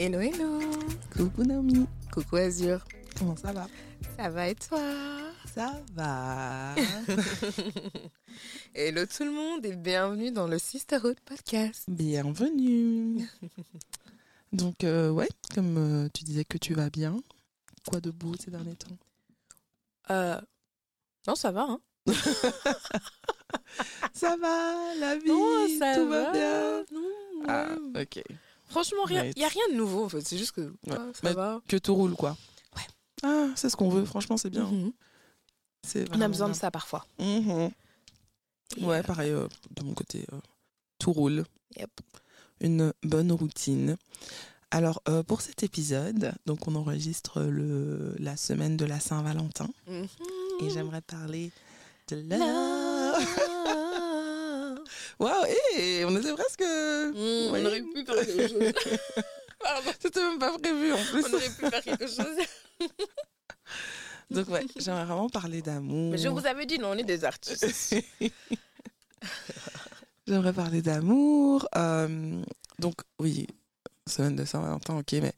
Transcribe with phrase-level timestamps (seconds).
[0.00, 0.58] Hello, hello.
[1.14, 1.86] Coucou Naomi.
[2.10, 2.82] Coucou Azur.
[3.18, 3.66] Comment ça va?
[4.16, 4.80] Ça va et toi?
[5.54, 6.74] Ça va.
[8.74, 11.84] hello tout le monde et bienvenue dans le Sisterhood Podcast.
[11.86, 13.28] Bienvenue.
[14.54, 17.18] Donc, euh, ouais, comme euh, tu disais que tu vas bien,
[17.86, 18.96] quoi de beau ces derniers temps?
[20.08, 20.40] Euh,
[21.28, 21.80] non, ça va, hein
[24.14, 26.84] Ça va, la vie, Non, ça tout va, bien.
[26.90, 27.66] Non, Ah,
[28.00, 28.22] ok.
[28.70, 30.20] Franchement, il n'y a rien de nouveau en fait.
[30.22, 31.60] C'est juste que ouais, ça Mais va.
[31.68, 32.36] Que tout roule, quoi.
[32.76, 32.82] Ouais.
[33.24, 34.64] Ah, c'est ce qu'on veut, franchement, c'est bien.
[34.66, 34.92] Mhm.
[36.12, 37.04] On a besoin de ça parfois.
[37.18, 37.70] Mhm.
[38.82, 40.36] Ouais, euh, pareil, euh, de mon côté, euh,
[40.98, 41.44] tout roule.
[41.76, 41.90] Yep.
[42.60, 43.96] Une bonne routine.
[44.70, 49.68] Alors, pour cet épisode, donc on enregistre le, la semaine de la Saint-Valentin.
[49.88, 50.06] mhm.
[50.60, 51.50] Et j'aimerais parler
[52.08, 53.26] de Love.
[55.20, 55.44] Waouh,
[55.76, 56.62] hé, on était presque.
[56.62, 57.12] Mm,
[57.52, 57.60] Oui.
[57.60, 58.72] On aurait pu faire quelque chose.
[60.00, 61.24] C'était même pas prévu en plus.
[61.28, 62.36] On aurait pu faire quelque chose.
[64.30, 66.12] Donc, ouais, j'aimerais vraiment parler d'amour.
[66.12, 67.66] Mais je vous avais dit, non, on est des artistes.
[70.26, 71.66] J'aimerais parler d'amour.
[71.76, 72.42] euh,
[72.78, 73.46] donc, oui,
[74.06, 75.32] semaine de Saint-Valentin, ok, mais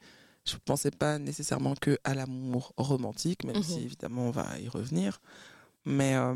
[0.46, 3.62] je pensais pas nécessairement que à l'amour romantique, même Mhm.
[3.62, 5.20] si évidemment on va y revenir.
[5.84, 6.34] Mais euh,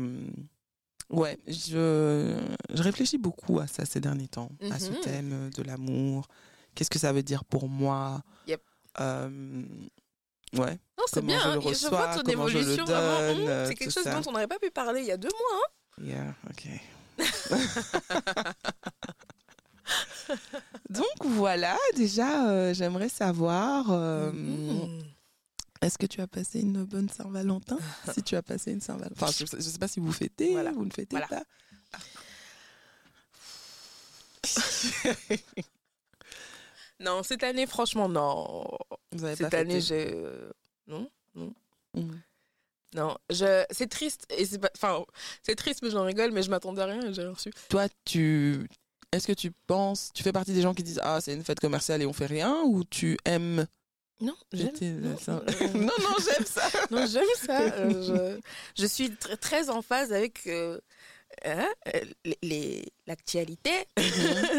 [1.09, 2.37] ouais, je,
[2.73, 4.99] je réfléchis beaucoup à ça ces derniers temps, à ce Mhm.
[5.01, 6.27] thème de l'amour.
[6.75, 8.21] Qu'est-ce que ça veut dire pour moi?
[8.47, 8.61] Yep.
[8.99, 9.63] Euh,
[10.53, 11.39] Ouais, Non, c'est bien.
[11.41, 12.85] je le hein, reçois, vois ton le évolution.
[12.85, 13.19] vraiment,
[13.49, 14.13] euh, c'est quelque chose ça.
[14.19, 15.61] dont on n'aurait pas pu parler il y a deux mois.
[15.61, 16.03] hein.
[16.05, 16.67] yeah, ok.
[20.89, 25.03] Donc voilà, déjà, euh, j'aimerais savoir, euh, Mhm.
[25.81, 27.77] Est-ce que tu as passé une bonne Saint-Valentin?
[28.13, 29.15] Si tu as passé une Saint-Valentin.
[29.21, 30.71] Enfin, je ne sais pas si vous fêtez, Voilà.
[30.71, 31.27] vous ne fêtez Voilà.
[31.27, 31.43] pas.
[36.99, 38.67] Non, cette année, franchement, non.
[39.11, 40.13] Vous avez Cette pas année, j'ai.
[40.15, 40.49] euh,
[40.87, 42.21] Non, Mhm.
[42.95, 43.15] non.
[43.29, 43.63] Je...
[43.69, 44.25] C'est triste.
[44.35, 44.71] Et c'est pas...
[44.75, 45.05] Enfin,
[45.43, 47.51] c'est triste, mais j'en rigole, mais je m'attendais à rien et j'ai rien reçu.
[47.69, 48.67] Toi, tu...
[49.11, 51.59] Est-ce que tu penses, tu fais partie des gens qui disent ah c'est une fête
[51.61, 53.65] commerciale et on fait rien ou tu aimes
[54.19, 54.71] Non, j'aime.
[54.81, 56.63] la Non, euh, non non j'aime ça.
[56.91, 57.61] Non, j'aime ça.
[57.61, 58.39] Euh,
[58.75, 60.79] je, je suis tr- très en phase avec euh,
[61.45, 63.71] hein, euh, les- les- l'actualité.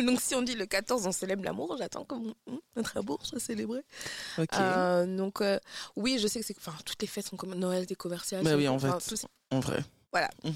[0.05, 3.25] Donc, si on dit le 14, on célèbre l'amour, j'attends que mon- hum, notre amour
[3.27, 3.81] soit célébré.
[4.39, 4.49] Ok.
[4.59, 5.59] Euh, donc, euh,
[5.97, 6.57] oui, je sais que c'est.
[6.59, 8.45] Enfin, toutes les fêtes sont comme Noël, des commerciales.
[8.45, 9.17] Bah oui, en enfin, fait.
[9.17, 9.23] tout.
[9.51, 9.81] En vrai.
[10.13, 10.31] Voilà.
[10.45, 10.53] Mhm.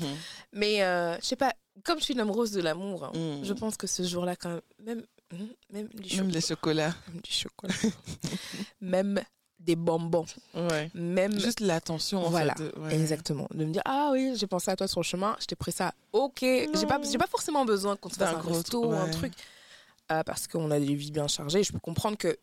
[0.53, 1.53] Mais, euh, je sais pas,
[1.85, 3.45] comme je suis une amoureuse de l'amour, hein, Mhm.
[3.45, 5.07] je pense que ce jour-là, quand même, même,
[5.71, 6.95] même du Même les chocolat, chocolats.
[7.09, 7.75] même du chocolat,
[8.81, 9.21] même
[9.59, 10.91] des bonbons, Ouais.
[10.95, 11.39] même.
[11.39, 12.65] Juste l'attention en Voilà, fait.
[12.65, 12.95] de- ouais.
[13.01, 13.47] Exactement.
[13.55, 15.71] De me dire, ah oui, j'ai pensé à toi sur le chemin, je t'ai pris
[15.73, 15.95] ça.
[16.13, 16.41] Ok.
[16.41, 19.33] J'ai pas, j'ai pas forcément besoin qu'on se fasse un gros resto ou un truc.
[20.11, 21.63] euh, parce qu'on a des vies bien chargées.
[21.63, 22.37] Je peux comprendre que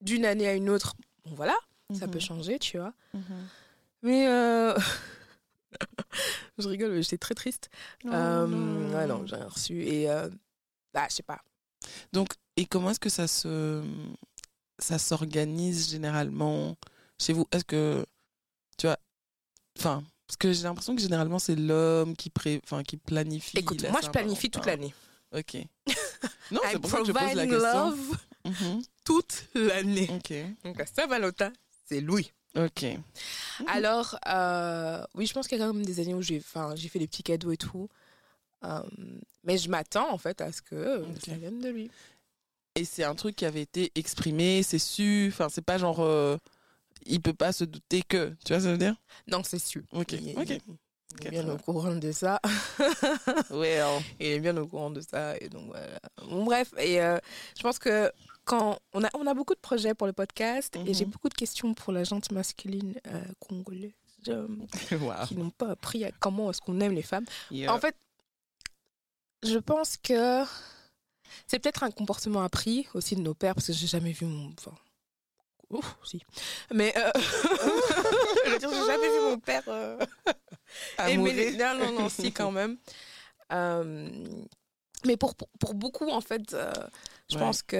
[0.00, 1.56] d'une année à une autre, bon voilà,
[1.98, 2.12] ça Mhm.
[2.12, 2.92] peut changer, tu vois.
[3.14, 3.22] Mhm.
[4.02, 4.74] Mais euh...
[6.58, 7.68] je rigole, mais j'étais très triste.
[8.04, 8.94] Oh Euh, non.
[8.96, 9.82] ouais, non, j'ai rien reçu.
[9.82, 10.28] Et euh...
[10.94, 11.40] bah, je sais pas.
[12.12, 13.82] Donc, et comment est-ce que ça se,
[14.78, 16.76] ça s'organise généralement
[17.20, 17.46] chez vous?
[17.52, 18.04] Est-ce que,
[18.76, 18.98] tu vois,
[19.78, 23.58] enfin, parce que j'ai l'impression que généralement c'est l'homme qui pré, enfin, qui planifie.
[23.58, 24.94] Écoute, moi, je planifie toute l'année.
[25.36, 25.56] Ok.
[26.50, 27.90] Non, c'est pour ça que je pose la question.
[27.90, 28.82] love Mhm.
[29.04, 30.10] toute l'année.
[30.12, 30.32] Ok.
[30.64, 31.52] Donc, à Saint-Valentin,
[31.88, 32.32] c'est Louis.
[32.56, 32.84] Ok.
[33.68, 36.74] Alors, euh, oui, je pense qu'il y a quand même des années où j'ai enfin,
[36.74, 37.88] j'ai fait des petits cadeaux et tout.
[38.64, 38.82] Euh,
[39.44, 41.90] mais je m'attends en fait à ce que euh, ça vienne de lui.
[42.76, 45.28] Et c'est un truc qui avait été exprimé, c'est su.
[45.32, 46.36] Enfin, c'est pas genre, euh,
[47.06, 48.34] il peut pas se douter que.
[48.44, 48.94] Tu vois ce que je veux dire?
[49.26, 49.82] Non, c'est sûr.
[49.92, 50.12] Ok.
[50.12, 50.50] Il, Ok.
[50.50, 50.60] il-
[51.22, 52.40] il est bien au courant de ça.
[53.50, 54.00] Well.
[54.20, 55.36] Il est bien au courant de ça.
[55.38, 55.98] Et donc, voilà.
[56.28, 57.18] Bon, bref, et euh,
[57.56, 58.12] je pense que
[58.44, 60.94] quand on a, on a beaucoup de projets pour le podcast et Mhm.
[60.94, 62.94] j'ai beaucoup de questions pour la gente masculine
[63.40, 63.92] congolaise
[64.92, 65.26] Wow.
[65.26, 67.24] qui n'ont pas appris à comment est-ce qu'on aime les femmes.
[67.50, 67.72] Yeah.
[67.74, 67.96] En fait,
[69.42, 70.44] je pense que
[71.46, 74.52] c'est peut-être un comportement appris aussi de nos pères, parce que j'ai jamais vu mon.
[74.58, 74.76] Enfin.
[75.70, 76.20] Ouf, si.
[76.74, 76.92] Mais.
[76.96, 77.10] Euh...
[77.14, 79.62] je veux dire, j'ai jamais vu mon père.
[79.68, 79.98] Euh...
[81.06, 81.56] aimer les-.
[81.56, 82.76] Non, non, non, si, quand même.
[83.52, 84.08] Euh,
[85.06, 86.72] Mais pour, pour, pour beaucoup, en fait, euh,
[87.30, 87.40] je Ouais.
[87.40, 87.76] pense qu'on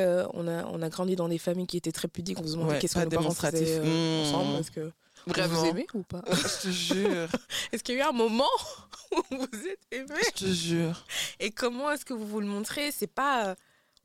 [0.48, 2.38] a, on a grandi dans des familles qui étaient très pudiques.
[2.40, 4.26] On se demandait Ouais, qu'est-ce que nos parents faisaient euh, Mmh.
[4.28, 4.52] ensemble.
[4.54, 4.92] Parce que
[5.26, 5.60] Vraiment.
[5.60, 7.28] vous aimez ou pas Je te jure.
[7.72, 8.48] Est-ce qu'il y a eu un moment
[9.12, 11.04] où vous êtes aimés Je te jure.
[11.38, 12.90] Et comment est-ce que vous vous le montrez?
[12.92, 13.54] C'est pas, euh,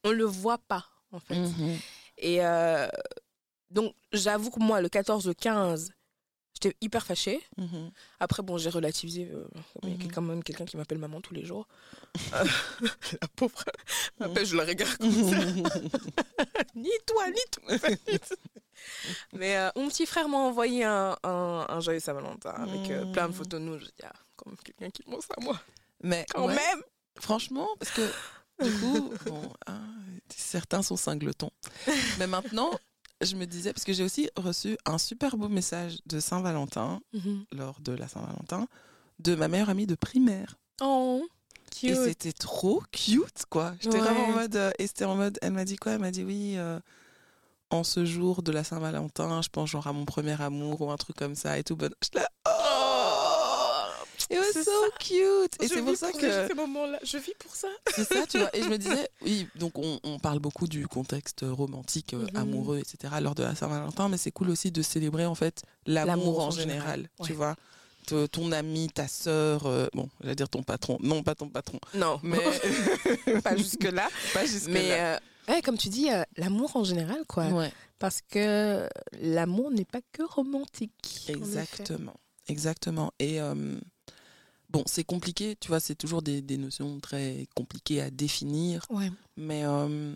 [0.04, 1.36] on le voit pas en fait.
[1.36, 1.78] Mhm.
[2.18, 2.88] Et euh,
[3.70, 5.92] donc j'avoue que moi, le 14, le 15,
[6.66, 7.42] j'étais hyper fâchée.
[7.58, 7.92] Mhm.
[8.20, 9.30] Après, bon, j'ai relativisé.
[9.32, 9.46] euh,
[9.84, 10.02] il y a Mhm.
[10.02, 11.68] quelqu'un même quelqu'un qui m'appelle maman tous les jours.
[12.34, 12.44] Euh,
[13.22, 13.64] la pauvre.
[14.20, 15.38] Après, je la regarde comme ça.
[16.76, 17.90] ni toi, ni toi.
[19.34, 23.24] Mais euh, mon petit frère m'a envoyé un, un, un joyeux Saint-Valentin avec euh, plein
[23.28, 23.38] de Mhm.
[23.38, 23.80] photos de nous.
[23.80, 25.60] Je dis, ah, comme quelqu'un qui pense à moi.
[26.02, 26.82] Mais Quand ouais, même.
[27.20, 28.10] franchement, parce que
[28.64, 29.82] du coup, bon, hein,
[30.30, 31.52] certains sont singletons.
[32.20, 32.72] Mais maintenant,
[33.22, 37.46] je me disais, parce que j'ai aussi reçu un super beau message de Saint-Valentin, Mhm.
[37.54, 38.68] lors de la Saint-Valentin,
[39.20, 40.58] de ma meilleure amie de primaire.
[40.82, 41.26] Oh,
[41.84, 41.96] Et cute.
[42.04, 43.74] c'était trop cute, quoi.
[43.80, 44.34] J'étais vraiment en Ouais.
[44.42, 44.56] mode.
[44.56, 45.38] euh, et c'était en mode.
[45.42, 45.94] Elle m'a dit quoi?
[45.94, 46.56] Elle m'a dit oui.
[46.58, 46.80] euh,
[47.72, 50.98] en ce jour de la Saint-Valentin, je pense genre à mon premier amour ou un
[50.98, 51.76] truc comme ça et tout.
[51.76, 52.52] Bon, là, oh
[54.32, 57.00] It was C'est so cute Et c'est pour ça pour que ces moments-là.
[57.04, 57.68] Je vis pour ça.
[57.96, 58.50] c'est ça, tu vois.
[58.56, 62.38] Et je me disais, oui, donc on, on parle beaucoup du contexte romantique, euh, Mhm.
[62.38, 63.14] amoureux, etc.
[63.22, 66.52] lors de la Saint-Valentin, mais c'est cool aussi de célébrer en fait l'amour en en
[66.52, 67.56] général, général, tu vois.
[68.32, 72.20] Ton ami, ta sœur, euh, bon, j'allais dire ton patron, non pas ton patron, Non,
[72.22, 72.38] mais
[73.44, 73.84] pas jusque
[74.70, 75.16] Mais là.
[75.16, 75.18] euh,
[75.50, 77.48] ouais, comme tu dis, euh, l'amour en général, quoi.
[77.48, 77.72] Ouais.
[77.98, 78.88] Parce que
[79.22, 81.26] l'amour n'est pas que romantique.
[81.30, 82.14] Exactement,
[82.48, 83.12] exactement.
[83.20, 83.80] Et euh,
[84.76, 89.10] bon, c'est compliqué, tu vois, c'est toujours des, des notions très compliquées à définir, Ouais.
[89.38, 90.16] mais euh,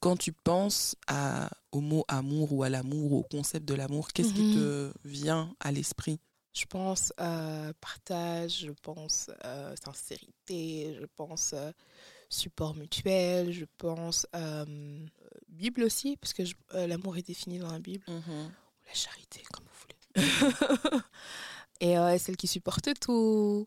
[0.00, 4.32] quand tu penses à, au mot amour ou à l'amour, au concept de l'amour, qu'est-ce
[4.32, 4.50] qui Mhm.
[4.54, 6.18] te vient à l'esprit?
[6.52, 11.70] Je pense euh, partage, je pense euh, sincérité, je pense euh,
[12.28, 15.06] support mutuel, je pense euh,
[15.48, 16.42] Bible aussi, parce que
[16.72, 18.12] l'amour est défini dans la Bible, ou
[18.88, 19.96] la charité, comme vous voulez.
[21.80, 23.66] Et euh, celle qui supporte tout,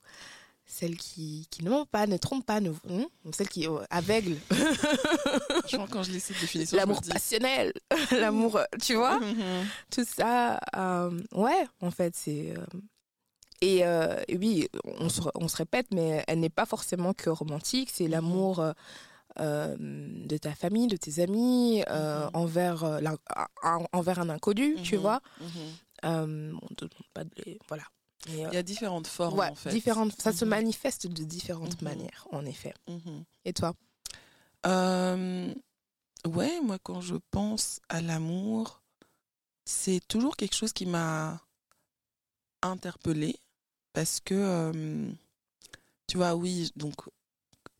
[0.66, 3.84] celle qui, qui ne ment pas, ne trompe pas, ne, hein, celle qui est euh,
[3.90, 4.38] aveugle,
[5.60, 7.74] Franchement, quand je lis cette définition, l'amour passionnel,
[8.12, 9.68] l'amour, euh, tu vois Mhm.
[9.90, 12.54] tout ça, euh, ouais, en fait, c'est.
[13.62, 14.68] et, et oui,
[15.00, 17.90] on se, on se répète, mais elle n'est pas forcément que romantique.
[17.94, 18.74] C'est l'amour euh,
[19.40, 22.30] euh, de ta famille, de tes amis, euh, Mhm.
[22.34, 23.00] envers, euh,
[23.94, 25.02] envers un inconnu, tu Mhm.
[25.02, 25.22] vois.
[25.42, 25.50] Mhm.
[26.04, 27.58] On ne demande pas de les.
[27.70, 27.84] Voilà.
[28.30, 29.70] Et, euh, Il y a différentes formes, ouais, en fait.
[29.72, 30.50] différentes, ça se Mhm.
[30.50, 31.88] manifeste de différentes Mhm.
[31.90, 32.74] manières, en effet.
[32.88, 33.24] Mhm.
[33.46, 33.74] Et toi?
[34.66, 35.54] Euh,
[36.26, 38.82] ouais, moi, quand je pense à l'amour,
[39.66, 41.42] c'est toujours quelque chose qui m'a
[42.62, 43.38] interpellée
[43.94, 45.12] parce que, euh,
[46.08, 46.96] tu vois, oui, donc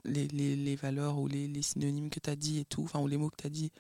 [0.04, 3.00] les, les, les valeurs ou les, les synonymes que tu as dit et tout, enfin,
[3.00, 3.72] ou les mots que tu as dit,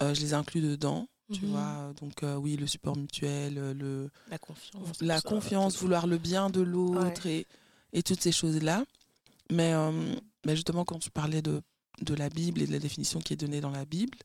[0.00, 1.08] euh, je les inclus dedans.
[1.32, 1.50] Tu Mhm.
[1.52, 5.00] vois, donc euh, oui, le support mutuel, euh, le, La confiance.
[5.00, 7.46] la ça, confiance, vouloir le bien de l'autre et,
[7.92, 8.84] et toutes ces choses-là.
[9.50, 9.92] Mais, euh,
[10.46, 11.62] mais justement, quand tu parlais de,
[12.02, 14.18] de la Bible et de la définition qui est donnée dans la Bible,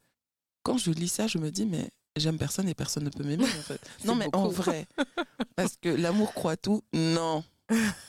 [0.64, 3.44] quand je lis ça, je me dis, mais j'aime personne et personne ne peut m'aimer,
[3.44, 3.82] en fait.
[4.06, 4.88] Non, mais en vrai.
[5.56, 6.82] Parce que l'amour croit tout.
[6.94, 7.44] Non.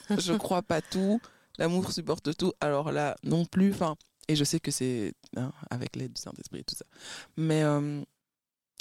[0.09, 1.19] Je crois pas tout.
[1.59, 2.53] L'amour supporte tout.
[2.61, 3.71] Alors là, non plus.
[3.73, 3.95] Enfin,
[4.27, 6.85] et je sais que c'est hein, avec l'aide du Saint-Esprit et tout ça.
[7.35, 8.01] Mais, euh,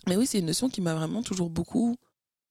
[0.08, 1.96] mais oui, c'est une notion qui m'a vraiment toujours beaucoup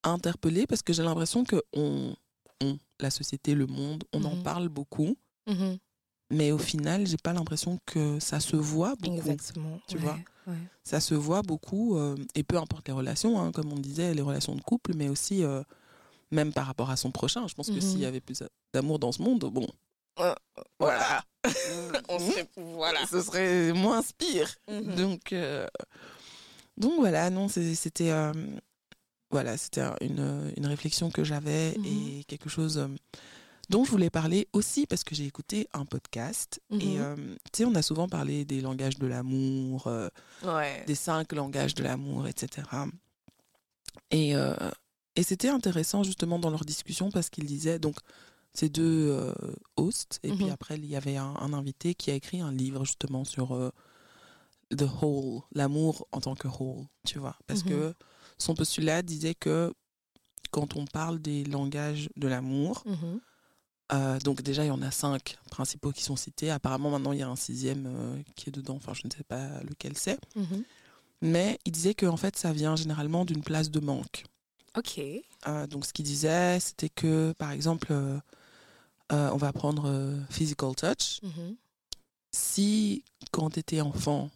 [0.02, 2.14] interpellée parce que j'ai l'impression que on,
[2.62, 4.42] on, la société, le monde, on en Mhm.
[4.42, 5.16] parle beaucoup.
[5.46, 5.78] Mhm.
[6.30, 9.16] Mais au final, j'ai pas l'impression que ça se voit beaucoup.
[9.16, 9.78] Exactement.
[9.86, 10.18] tu ouais, vois?
[10.48, 10.58] ouais.
[10.82, 14.22] Ça se voit beaucoup, euh, et peu importe les relations, hein, comme on disait, les
[14.22, 15.62] relations de couple, mais aussi euh,
[16.32, 17.46] même par rapport à son prochain.
[17.46, 17.80] Je pense que Mhm.
[17.80, 18.42] s'il y avait plus
[18.72, 19.66] d'amour dans ce monde, bon,
[20.18, 20.34] Euh,
[20.80, 21.22] voilà,
[22.08, 22.48] On serait.
[22.56, 23.06] Voilà.
[23.06, 24.48] ce serait moins pire.
[24.68, 24.94] Mhm.
[24.96, 25.32] Donc,
[26.76, 28.32] donc voilà, non, c'était euh,
[29.30, 31.84] voilà, c'était un- une, une réflexion que j'avais Mhm.
[31.86, 32.88] et quelque chose euh,
[33.68, 37.02] dont je voulais parler aussi parce que j'ai écouté un podcast et Mhm.
[37.02, 37.16] euh,
[37.52, 39.88] tu sais, on a souvent parlé des langages de l'amour,
[40.44, 40.84] Ouais.
[40.86, 42.68] des cinq langages de l'amour, etc.
[44.10, 44.32] Et,
[45.16, 47.96] et c'était intéressant justement dans leur discussion parce qu'ils disaient, donc
[48.54, 49.32] ces deux
[49.76, 50.50] hosts, et puis Mhm.
[50.52, 53.72] après il y avait un, un invité qui a écrit un livre justement sur
[54.70, 57.36] the whole, l'amour en tant que whole, tu vois.
[57.46, 57.68] Parce Mhm.
[57.70, 57.94] que
[58.38, 59.72] son postulat disait que
[60.50, 63.20] quand on parle des langages de l'amour, Mhm.
[63.92, 66.50] euh, donc déjà il y en a cinq principaux qui sont cités.
[66.50, 69.24] Apparemment maintenant il y a un sixième euh, qui est dedans, enfin je ne sais
[69.24, 70.18] pas lequel c'est.
[70.34, 70.64] Mhm.
[71.22, 74.24] Mais il disait que en fait, ça vient généralement d'une place de manque.
[74.76, 74.98] Ok.
[75.46, 77.94] Euh, donc, ce qu'il disait, c'était que, par exemple,
[79.10, 81.20] on va prendre physical touch.
[82.32, 84.30] Si, quand tu étais enfant,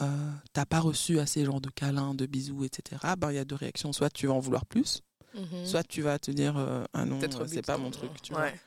[0.00, 3.44] euh, t'as pas reçu assez genre de câlins, de bisous, etc., ben, il y a
[3.44, 3.92] deux réactions.
[3.92, 5.02] Soit tu vas en vouloir plus,
[5.34, 5.64] Mhm.
[5.66, 8.10] soit tu vas te dire euh, Ah non, euh, c'est pas mon truc.
[8.22, 8.42] Tu vois.
[8.42, 8.60] ouais.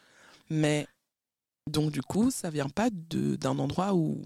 [0.49, 0.87] Mais,
[1.69, 4.21] donc, du coup, ça vient pas de- d'un endroit où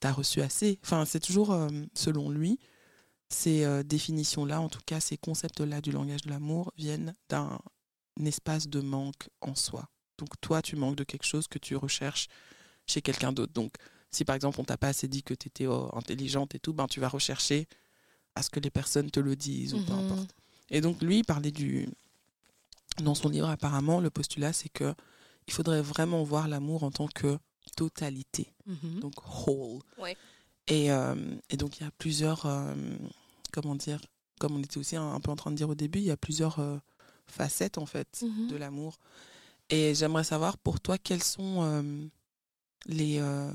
[0.00, 0.78] tu as reçu assez.
[0.84, 2.58] Enfin, c'est toujours, euh, selon lui,
[3.30, 7.58] ces définitions-là, en tout cas, ces concepts-là du langage de l'amour viennent d'un
[8.24, 9.88] espace de manque en soi.
[10.18, 12.28] Donc toi, tu manques de quelque chose que tu recherches
[12.86, 13.52] chez quelqu'un d'autre.
[13.52, 13.74] Donc
[14.10, 16.72] si par exemple on t'a pas assez dit que tu étais oh, intelligente et tout,
[16.72, 17.66] ben tu vas rechercher
[18.34, 19.98] à ce que les personnes te le disent ou peu Mhm.
[20.00, 20.34] importe.
[20.70, 21.88] Et donc lui, il parlait du
[23.02, 24.94] dans son livre apparemment, le postulat c'est que
[25.46, 27.38] il faudrait vraiment voir l'amour en tant que
[27.76, 29.00] totalité, Mhm.
[29.00, 29.14] donc
[29.46, 29.80] whole.
[29.98, 30.16] Ouais.
[30.66, 31.14] Et, euh,
[31.48, 32.74] et donc il y a plusieurs, euh,
[33.52, 34.00] comment dire,
[34.40, 36.10] comme on était aussi un, un peu en train de dire au début, il y
[36.10, 36.76] a plusieurs euh,
[37.26, 38.48] facettes en fait Mhm.
[38.48, 38.98] de l'amour.
[39.70, 42.06] Et j'aimerais savoir pour toi quelles sont euh,
[42.86, 43.50] les euh,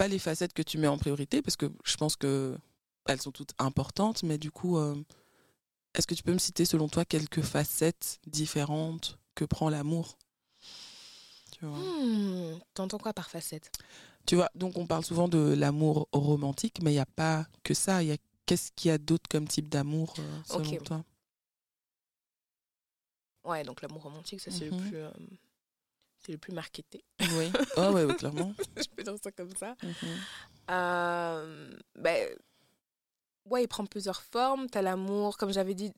[0.00, 2.56] pas les facettes que tu mets en priorité parce que je pense que
[3.06, 4.94] elles sont toutes importantes, mais du coup, euh,
[5.94, 10.16] est-ce que tu peux me citer selon toi quelques facettes différentes que prend l'amour?
[11.52, 11.76] Tu vois.
[11.78, 13.70] Hmm, T'entends quoi par facette?
[14.24, 17.74] Tu vois, donc on parle souvent de l'amour romantique, mais il n'y a pas que
[17.74, 18.02] ça.
[18.02, 18.16] Il y a
[18.46, 21.04] qu'est-ce qu'il y a d'autre comme type d'amour euh, selon toi?
[23.44, 24.88] Ouais, donc l'amour romantique, ça c'est le Mhm.
[24.88, 24.96] plus.
[24.96, 25.10] euh,
[26.24, 27.04] c'est le plus marketé.
[27.20, 27.50] Oui.
[27.76, 28.52] Ah ouais, ouais, clairement.
[28.76, 29.74] Je peux dire ça comme ça.
[29.82, 29.94] Mhm.
[30.70, 32.28] Euh, ben,
[33.46, 34.68] ouais, il prend plusieurs formes.
[34.68, 35.92] T'as l'amour, comme j'avais dit,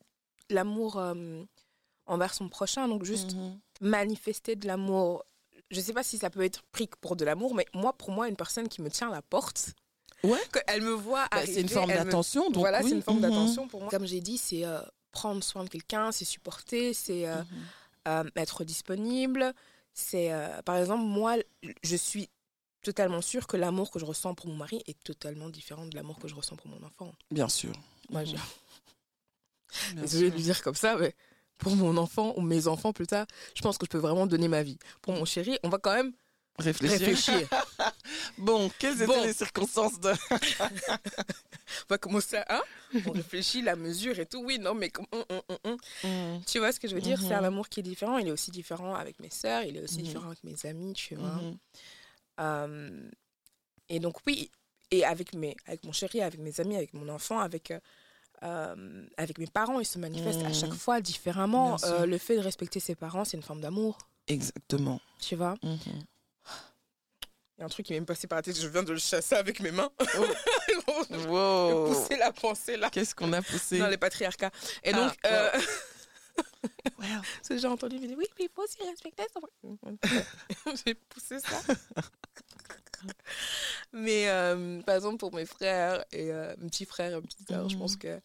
[0.49, 1.43] l'amour euh,
[2.05, 2.87] envers son prochain.
[2.87, 3.59] Donc juste Mhm.
[3.81, 5.23] manifester de l'amour.
[5.71, 8.27] Je sais pas si ça peut être pris pour de l'amour, mais moi, pour moi,
[8.29, 9.71] une personne qui me tient à la porte,
[10.23, 10.39] Ouais.
[10.67, 12.45] elle me voit Bah, c'est une forme me- d'attention.
[12.49, 12.89] donc Voilà, oui.
[12.89, 13.23] c'est une forme Mhm.
[13.23, 13.89] d'attention pour moi.
[13.89, 14.79] Comme j'ai dit, c'est euh,
[15.11, 19.53] prendre soin de quelqu'un, c'est supporter, c'est euh, être disponible.
[19.93, 21.35] C'est, euh, par exemple, moi,
[21.83, 22.29] je suis
[22.81, 26.19] totalement sûre que l'amour que je ressens pour mon mari est totalement différent de l'amour
[26.19, 27.13] que je ressens pour mon enfant.
[27.31, 27.73] Bien sûr.
[28.09, 28.27] Moi, Mhm.
[28.27, 28.37] j'ai
[29.93, 31.15] Bien désolée de le dire comme ça, mais
[31.57, 34.47] pour mon enfant ou mes enfants plus tard, je pense que je peux vraiment donner
[34.47, 34.77] ma vie.
[35.01, 36.13] Pour mon chéri, on va quand même
[36.59, 36.99] Réfléchir.
[36.99, 37.49] réfléchir.
[38.37, 39.23] Bon, quelles étaient Bon.
[39.23, 40.11] les circonstances de.
[40.11, 42.57] on va commencer à.
[42.57, 42.61] hein?
[43.07, 44.43] On réfléchit la mesure et tout.
[44.43, 45.07] Oui, non, mais comme.
[45.11, 45.77] hum, hum, hum.
[46.03, 46.43] Mhm.
[46.45, 47.19] Tu vois ce que je veux dire?
[47.19, 48.17] C'est un amour qui est différent.
[48.19, 50.03] Il est aussi différent avec mes sœurs, il est aussi Mhm.
[50.03, 51.39] différent avec mes amis, tu vois?
[52.39, 53.09] Euh,
[53.89, 54.51] et donc, oui,
[54.91, 57.73] et avec, mes, avec mon chéri, avec mes amis, avec mon enfant, avec,
[58.43, 61.77] euh, avec mes parents, il se manifeste à chaque fois différemment.
[61.83, 64.99] Euh, le fait de respecter ses parents, c'est une forme d'amour, Exactement.
[65.19, 65.55] tu vois?
[67.63, 69.59] Un truc qui m'est même passé par la tête, je viens de le chasser avec
[69.61, 69.89] mes mains.
[71.09, 71.85] Je Wow.
[71.87, 72.89] pousser la pensée là.
[72.89, 73.79] Qu'est-ce qu'on a poussé?
[73.79, 74.51] Dans les patriarcats.
[74.83, 75.61] Et Ah, donc, euh, Wow.
[76.97, 79.41] parce que j'ai entendu, il dit oui, mais il faut aussi respecter son.
[80.85, 81.61] j'ai poussé ça.
[83.91, 87.47] mais euh, par exemple, pour mes frères et euh, mes petits frères et mes petites
[87.47, 87.81] sœurs, je Mhm.
[87.81, 88.19] pense que.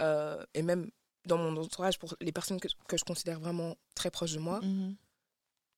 [0.00, 0.90] euh, et même
[1.26, 4.60] dans mon entourage, pour les personnes que, que je considère vraiment très proches de moi,
[4.62, 4.96] Mhm.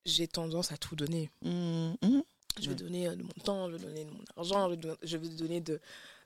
[0.07, 1.31] j'ai tendance à tout donner.
[1.43, 1.97] Mhm.
[2.03, 2.23] Mhm.
[2.59, 2.75] Je vais Ouais.
[2.77, 4.71] donner euh, de mon temps, je vais donner de mon argent,
[5.03, 5.81] je vais donner de,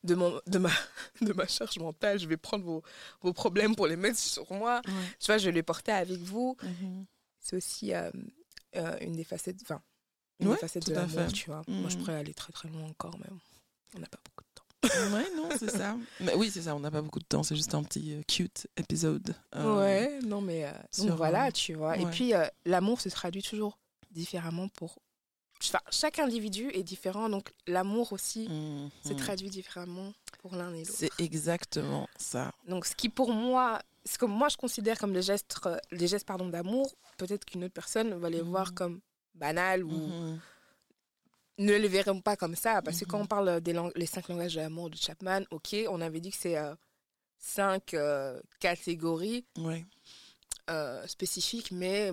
[0.05, 0.71] de, mon, de, ma,
[1.21, 2.83] de ma charge mentale, je vais prendre vos,
[3.23, 4.81] vos problèmes pour les mettre sur moi.
[4.87, 4.93] Ouais.
[5.21, 6.57] Tu vois, je vais les porter avec vous.
[6.63, 7.07] Mhm.
[7.39, 8.11] C'est aussi euh,
[8.75, 9.81] euh, une des facettes, enfin,
[10.41, 11.63] une Ouais, des facettes tout de l'amour, tu vois.
[11.69, 12.01] Moi, je Mhm.
[12.03, 13.27] pourrais aller très très loin encore, mais
[13.95, 15.15] on n'a pas beaucoup de temps.
[15.15, 15.97] Ouais, non, c'est ça.
[16.21, 18.23] Mais oui, c'est ça, on n'a pas beaucoup de temps, c'est juste un petit euh,
[18.29, 19.35] cute épisode.
[19.55, 21.97] Ouais, non, mais donc voilà, tu vois.
[21.99, 22.33] Et puis,
[22.65, 23.79] l'amour se traduit toujours
[24.11, 24.99] différemment pour.
[25.63, 28.91] Enfin, chaque individu est différent, donc l'amour aussi mhm.
[29.03, 30.93] se traduit différemment pour l'un et l'autre.
[30.99, 32.53] C'est exactement ça.
[32.69, 36.07] Donc, ce qui pour moi, ce que moi je considère comme des gestes, euh, des
[36.07, 38.49] gestes pardon d'amour, peut-être qu'une autre personne va les Mhm.
[38.49, 39.01] voir comme
[39.35, 40.41] banal ou Mhm.
[41.59, 42.83] ne les verront pas comme ça.
[42.83, 43.25] Parce que quand Mhm.
[43.25, 46.37] on parle des les cinq langages de l'amour de Chapman, ok, on avait dit que
[46.39, 46.75] c'est euh,
[47.39, 49.85] cinq euh, catégories Ouais.
[50.71, 52.13] euh, spécifiques, mais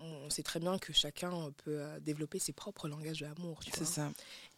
[0.00, 3.60] on sait très bien que chacun peut euh, développer ses propres langages de l'amour.
[3.74, 4.10] C'est ça.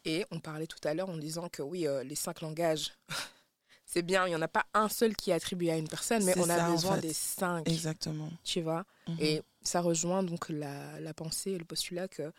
[0.05, 2.93] Et on parlait tout à l'heure en disant que oui, euh, les cinq langages,
[3.87, 6.25] c'est bien, il n'y en a pas un seul qui est attribué à une personne,
[6.25, 7.09] mais on a en besoin fait.
[7.09, 8.31] des cinq, Exactement.
[8.45, 8.85] tu vois.
[9.09, 9.17] Mhm.
[9.21, 12.33] Et ça rejoint donc la, la pensée et le postulat que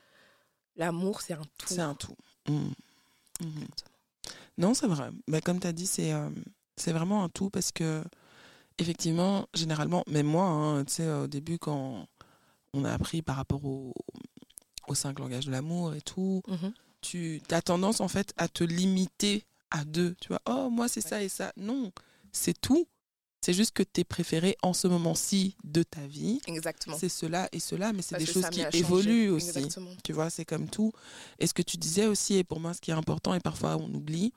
[0.76, 1.68] l'amour, c'est un tout.
[1.68, 2.16] C'est un tout.
[2.48, 2.74] Mhm.
[3.42, 3.68] Mhm.
[4.58, 5.10] Non, c'est vrai.
[5.28, 6.30] Mais comme tu as dit, c'est euh,
[6.78, 8.04] c'est vraiment un tout parce que,
[8.78, 12.08] effectivement, généralement, même moi, hein, tu sais, au début, quand
[12.74, 13.94] on a appris par rapport au-
[14.88, 16.74] aux cinq langages de l'amour et tout, Mhm.
[17.02, 20.16] tu as tendance en fait à te limiter à deux.
[20.22, 21.54] Tu vois, oh, moi c'est ça et ça.
[21.58, 21.92] Non,
[22.32, 22.88] c'est tout.
[23.44, 26.96] C'est juste que tes préférés en ce moment-ci de ta vie, Exactement.
[26.96, 29.48] c'est cela et cela, mais c'est des choses qui évoluent aussi.
[29.48, 29.90] Exactement.
[30.04, 30.92] Tu vois, c'est comme tout.
[31.40, 33.78] Et ce que tu disais aussi, et pour moi, ce qui est important, et parfois
[33.78, 34.32] on oublie,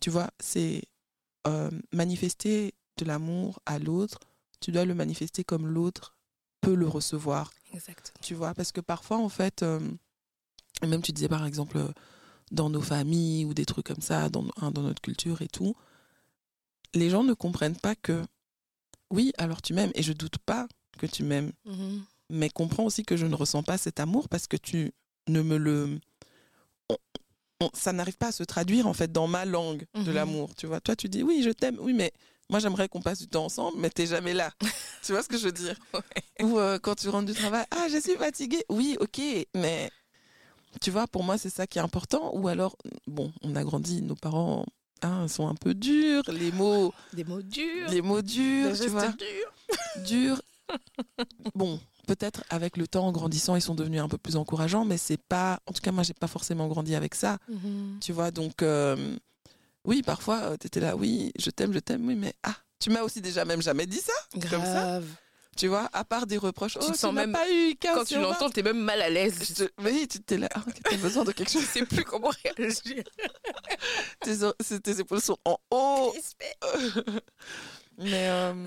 [0.00, 0.82] tu vois, c'est
[1.46, 4.18] euh, manifester de l'amour à l'autre.
[4.60, 6.15] Tu dois le manifester comme l'autre
[6.60, 7.52] peut le recevoir.
[7.72, 8.18] Exactement.
[8.22, 9.80] Tu vois, parce que parfois, en fait, euh,
[10.86, 11.88] même tu disais par exemple euh,
[12.50, 15.74] dans nos familles ou des trucs comme ça, dans, hein, dans notre culture et tout,
[16.94, 18.24] les gens ne comprennent pas que,
[19.10, 20.66] oui, alors tu m'aimes, et je doute pas
[20.98, 22.02] que tu m'aimes, Mhm.
[22.30, 24.92] mais comprends aussi que je ne ressens pas cet amour parce que tu
[25.28, 25.98] ne me le.
[27.74, 30.12] ça n'arrive pas à se traduire en fait dans ma langue de Mhm.
[30.14, 30.80] l'amour, tu vois.
[30.80, 32.12] Toi, tu dis oui, je t'aime, oui, mais
[32.50, 34.50] moi j'aimerais qu'on passe du temps ensemble, mais t'es jamais là.
[35.02, 35.76] tu vois ce que je veux dire?
[36.42, 38.64] Ou euh, quand tu rentres du travail, ah, je suis fatiguée.
[38.68, 39.20] Oui, ok,
[39.54, 39.90] mais
[40.80, 42.30] tu vois, pour moi, c'est ça qui est important.
[42.36, 42.76] Ou alors,
[43.06, 44.64] bon, on a grandi, nos parents
[45.02, 47.88] hein, sont un peu durs, les mots, Des mots durs.
[47.90, 49.54] les mots durs, des tu vois, durs.
[50.04, 50.42] durs.
[51.54, 54.98] Bon, peut-être avec le temps, en grandissant, ils sont devenus un peu plus encourageants, mais
[54.98, 55.60] c'est pas.
[55.66, 57.98] En tout cas, moi, j'ai pas forcément grandi avec ça, Mhm.
[58.00, 58.30] tu vois.
[58.30, 59.16] Donc, euh,
[59.86, 63.02] oui, parfois, tu étais là, oui, je t'aime, je t'aime, oui, mais ah, tu m'as
[63.02, 64.82] aussi déjà même jamais dit ça, comme ça.
[64.82, 65.06] Grave.
[65.56, 67.94] Tu vois, à part des reproches, Tu oh, te tu sens même- pas eu 15
[67.96, 68.28] Quand tu sur 20.
[68.28, 69.54] l'entends, t'es même mal à l'aise.
[69.54, 71.62] Te- Oui, tu t'es là, ah, ok, t'as besoin de quelque chose.
[71.62, 73.02] Je sais plus comment réagir.
[74.20, 76.14] Tes, tes épaules sont en haut.
[77.98, 78.66] mais, euh,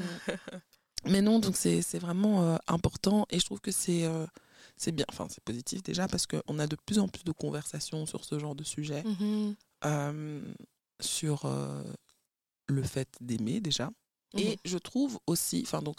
[1.06, 4.26] mais non, donc c'est vraiment euh, important et je trouve que c'est euh,
[4.78, 8.06] c'est bien, enfin c'est positif déjà parce qu'on a de plus en plus de conversations
[8.06, 9.04] sur ce genre de sujet,
[9.86, 10.42] euh,
[11.00, 11.84] sur euh,
[12.68, 13.88] le fait d'aimer déjà.
[14.34, 14.40] Mhm.
[14.40, 15.98] Et je trouve aussi, enfin donc,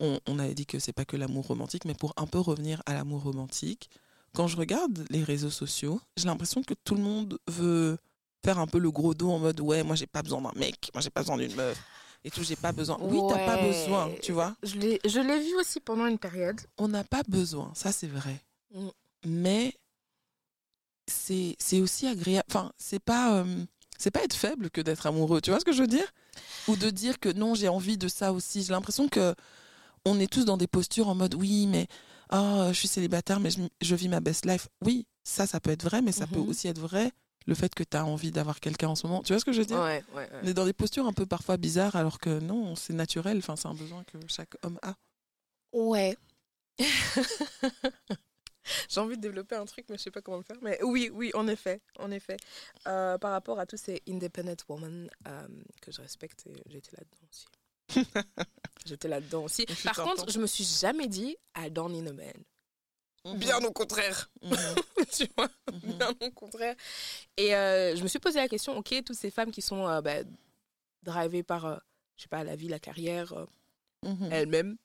[0.00, 2.82] on, on avait dit que c'est pas que l'amour romantique, mais pour un peu revenir
[2.86, 3.90] à l'amour romantique,
[4.34, 7.98] quand je regarde les réseaux sociaux, j'ai l'impression que tout le monde veut
[8.44, 10.90] faire un peu le gros dos en mode ouais, moi j'ai pas besoin d'un mec,
[10.92, 11.80] moi j'ai pas besoin d'une meuf
[12.24, 12.98] et tout, j'ai pas besoin.
[13.00, 13.68] Oui, t'as pas Ouais.
[13.68, 14.56] besoin, tu vois.
[14.62, 16.60] Je l'ai vu aussi pendant une période.
[16.78, 18.40] On n'a pas besoin, ça c'est vrai.
[18.74, 18.88] Mm.
[19.26, 19.74] Mais
[21.06, 22.46] c'est c'est aussi agréable.
[22.50, 23.64] Enfin, c'est pas euh,
[23.98, 25.40] c'est pas être faible que d'être amoureux.
[25.40, 26.12] Tu vois ce que je veux dire?
[26.68, 28.62] Ou de dire que non, j'ai envie de ça aussi.
[28.62, 29.34] J'ai l'impression que
[30.04, 31.86] on est tous dans des postures en mode oui, mais
[32.32, 34.68] oh, je suis célibataire, mais je, je vis ma best life.
[34.84, 36.48] Oui, ça, ça peut être vrai, mais ça peut Mhm.
[36.48, 37.10] aussi être vrai
[37.46, 39.22] le fait que tu as envie d'avoir quelqu'un en ce moment.
[39.22, 39.78] Tu vois ce que je veux dire?
[39.80, 42.92] Ouais, ouais, On est dans des postures un peu parfois bizarres, alors que non, c'est
[42.94, 43.38] naturel.
[43.38, 44.94] Enfin, c'est un besoin que chaque homme a.
[45.72, 46.16] Ouais.
[48.88, 50.56] J'ai envie de développer un truc, mais je sais pas comment le faire.
[50.62, 52.36] Mais oui, oui, en effet, en effet.
[52.86, 55.48] Euh, par rapport à tous ces independent women euh,
[55.80, 57.46] que je respecte, j'étais là-dedans aussi.
[58.86, 59.66] j'étais là-dedans aussi.
[59.68, 62.32] Je Par contre, je me suis jamais dit I don't need a man.
[63.26, 63.38] Mhm.
[63.38, 64.52] Bien au contraire, Mhm.
[65.12, 65.48] tu vois.
[65.72, 65.92] Mhm.
[65.98, 66.76] Bien au contraire.
[67.36, 70.16] Et euh, je me suis posé la question, ok, toutes ces femmes qui sont bah,
[71.02, 71.80] drivées par,
[72.16, 73.32] je sais pas, la vie, la carrière,
[74.30, 74.76] elles-mêmes,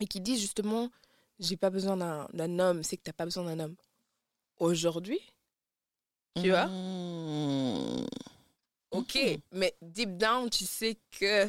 [0.00, 0.90] et qui disent justement,
[1.38, 1.96] j'ai pas besoin
[2.32, 3.76] d'un homme, c'est que t'as pas besoin d'un homme.
[4.58, 5.20] Aujourd'hui,
[6.34, 6.66] tu vois?
[6.66, 8.06] Mhm.
[8.90, 9.40] ok, Mhm.
[9.52, 11.48] mais deep down, tu sais que...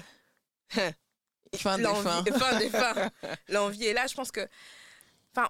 [1.55, 2.23] Fin des fins.
[2.37, 3.09] fin des fins.
[3.47, 4.45] L'envie est là, je pense que...
[5.33, 5.49] Enfin,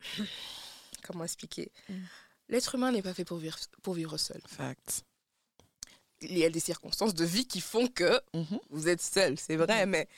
[1.04, 1.70] comment expliquer?
[1.88, 1.94] Mm.
[2.48, 4.40] L'être humain n'est pas fait pour vivre, pour vivre seul.
[4.48, 5.04] Fact.
[6.22, 8.20] Il y a des circonstances de vie qui font que
[8.70, 10.08] vous êtes seul, c'est vrai, mais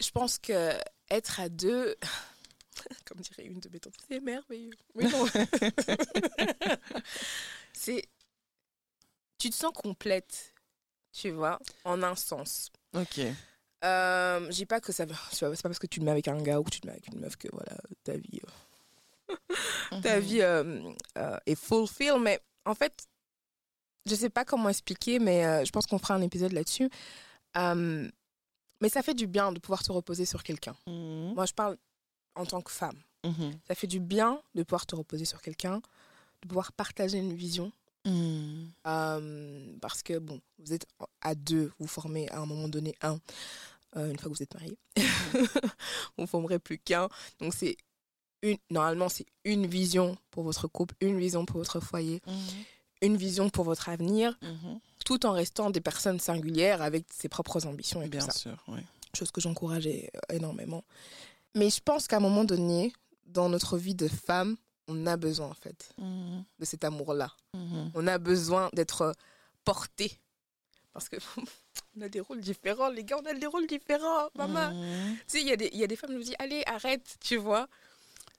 [0.00, 0.72] je pense que
[1.10, 1.96] être à deux,
[3.06, 4.72] comme dirait une de mes tantes, c'est merveilleux.
[4.94, 5.26] Oui, non.
[7.72, 8.04] c'est,
[9.38, 10.54] tu te sens complète,
[11.12, 12.70] tu vois, en un sens.
[12.94, 13.20] Ok.
[13.84, 16.58] Euh, dis pas que ça, c'est pas parce que tu te mets avec un gars
[16.58, 18.40] ou que tu te mets avec une meuf que voilà ta vie,
[19.30, 19.36] euh,
[20.02, 20.22] ta Mhm.
[20.24, 23.06] vie euh, euh, est fulfill, mais en fait,
[24.06, 26.88] je sais pas comment expliquer, mais euh, je pense qu'on fera un épisode là-dessus.
[28.80, 30.76] Mais ça fait du bien de pouvoir te reposer sur quelqu'un.
[30.86, 31.34] Mhm.
[31.34, 31.76] Moi, je parle
[32.34, 32.98] en tant que femme.
[33.24, 33.58] Mhm.
[33.66, 35.80] Ça fait du bien de pouvoir te reposer sur quelqu'un,
[36.42, 37.72] de pouvoir partager une vision.
[38.04, 38.70] Mhm.
[38.86, 40.86] Euh, parce que, bon, vous êtes
[41.22, 43.18] à deux, vous formez à un moment donné un.
[43.96, 44.76] Euh, une fois que vous êtes mariés,
[46.18, 47.08] vous formerez plus qu'un.
[47.38, 47.76] Donc, c'est
[48.42, 52.20] une, normalement, c'est une vision pour votre couple, une vision pour votre foyer,
[53.00, 54.36] une vision pour votre avenir.
[55.04, 58.32] Tout en restant des personnes singulières avec ses propres ambitions et Bien tout ça.
[58.32, 58.80] sûr, oui.
[59.16, 60.82] Chose que j'encourage é- énormément.
[61.54, 62.92] Mais je pense qu'à un moment donné,
[63.26, 64.56] dans notre vie de femme,
[64.88, 66.44] on a besoin, en fait, Mhm.
[66.58, 67.32] de cet amour-là.
[67.54, 67.92] Mhm.
[67.94, 69.14] On a besoin d'être
[69.64, 70.18] porté.
[70.92, 71.16] Parce que
[71.96, 74.72] on a des rôles différents, les gars, on a des rôles différents, maman.
[74.74, 75.16] Mhm.
[75.16, 76.62] Tu sais, il y, a des- il y a des femmes qui me disent, allez,
[76.66, 77.68] arrête, tu vois.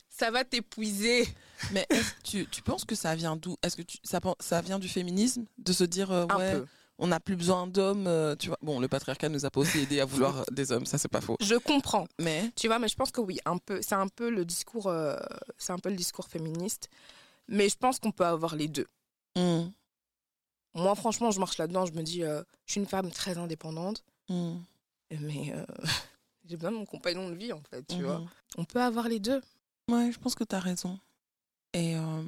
[0.09, 1.27] Ça va t'épuiser.
[1.71, 3.55] Mais est-ce que tu, tu penses que ça vient d'où?
[3.63, 5.45] Est-ce que tu, ça, ça vient du féminisme?
[5.57, 6.65] De se dire, euh, ouais, peu.
[6.99, 8.57] on n'a plus besoin d'hommes, euh, tu vois?
[8.61, 11.07] Bon, le patriarcat nous a pas aussi aidé à vouloir euh, des hommes, ça c'est
[11.07, 11.37] pas faux.
[11.41, 12.07] Je comprends.
[12.19, 13.81] Mais, Tu vois, mais je pense que oui, un peu.
[13.81, 15.15] C'est un peu le discours, euh,
[15.57, 16.89] c'est un peu le discours féministe.
[17.47, 18.87] Mais je pense qu'on peut avoir les deux.
[19.35, 19.71] Mhm.
[20.75, 21.85] Moi, franchement, je marche là-dedans.
[21.85, 24.61] Je me dis, euh, je suis une femme très indépendante, Mhm.
[25.21, 25.65] mais euh,
[26.45, 27.83] j'ai besoin de mon compagnon de vie, en fait.
[27.87, 28.03] Tu Mhm.
[28.03, 28.21] vois,
[28.57, 29.41] on peut avoir les deux.
[29.89, 30.99] Ouais, je pense que tu as raison.
[31.75, 32.21] Et euh,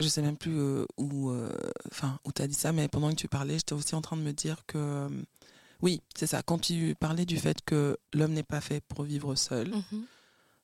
[0.00, 1.52] je sais même plus euh, où, euh,
[1.92, 4.16] enfin, où tu as dit ça, mais pendant que tu parlais, j'étais aussi en train
[4.16, 5.08] de me dire que euh,
[5.82, 6.42] Oui, c'est ça.
[6.42, 9.68] Quand tu parlais du fait que l'homme n'est pas fait pour vivre seul.
[9.68, 10.06] Mhm.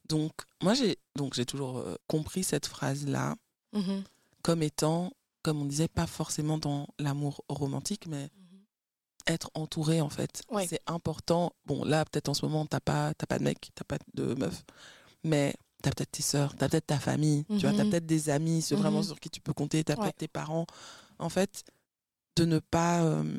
[0.09, 0.33] Donc,
[0.63, 3.37] moi, j'ai donc j'ai toujours compris cette phrase-là
[3.73, 4.05] Mhm.
[4.43, 8.31] comme étant, comme on disait, pas forcément dans l'amour romantique, mais
[9.27, 10.43] être entouré, en fait.
[10.51, 10.67] Ouais.
[10.67, 11.53] C'est important.
[11.67, 14.35] Bon, là, peut-être en ce moment, t'as pas, t'as pas de mec, t'as pas de
[14.35, 14.65] meuf,
[15.25, 15.55] mais
[15.87, 17.91] t'as peut-être tes sœurs, t'as peut-être ta famille, tu vois, t'as Mhm.
[17.91, 19.05] peut-être des amis, c'est vraiment Mhm.
[19.05, 20.03] sur qui tu peux compter, t'as Ouais.
[20.03, 20.67] peut-être tes parents.
[21.21, 21.65] En fait,
[22.37, 23.03] de ne pas.
[23.05, 23.39] euh,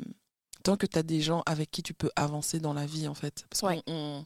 [0.64, 3.46] tant que t'as des gens avec qui tu peux avancer dans la vie, en fait.
[3.50, 3.82] Parce Ouais.
[3.86, 4.26] qu'on- on-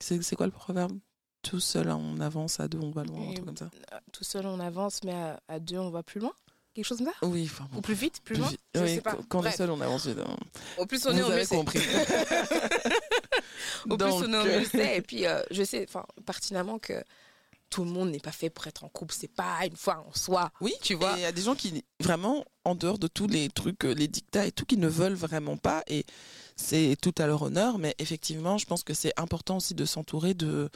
[0.00, 0.98] C'est quoi le proverbe?
[1.42, 3.70] Tout seul, on avance, à deux, on va loin, un Et- truc comme ça.
[3.92, 6.32] Euh, Tout seul, on avance, mais à, à deux, on va plus loin?
[6.78, 7.78] Quelque chose comme ça Oui, enfin bon.
[7.78, 8.60] Ou plus vite, plus, Plus loin vite.
[8.72, 9.14] Je Oui, sais pas.
[9.14, 10.18] quand- Quand on est seul, on avance vite.
[10.20, 10.36] hein.
[10.76, 11.56] Au plus on est, mieux avez c'est.
[11.56, 11.80] compris.
[13.90, 14.96] Au plus on est, au Donc, mieux euh, c'est.
[14.98, 17.02] Et puis, euh, je sais enfin, pertinemment que
[17.70, 19.12] tout le monde n'est pas fait pour être en couple.
[19.18, 20.50] C'est pas une fois en soi.
[20.60, 23.48] Oui, Tu vois il y a des gens qui, vraiment, en dehors de tous les
[23.48, 25.82] trucs, euh, les dictats et tout, qui ne veulent vraiment pas.
[25.88, 26.06] Et
[26.56, 27.78] c'est tout à leur honneur.
[27.78, 30.70] Mais effectivement, je pense que c'est important aussi de s'entourer de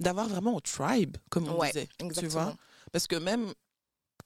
[0.00, 1.88] d'avoir vraiment un tribe, comme on Ouais, disait.
[1.98, 2.20] Exactement.
[2.20, 2.56] Tu vois
[2.92, 3.52] Parce que même,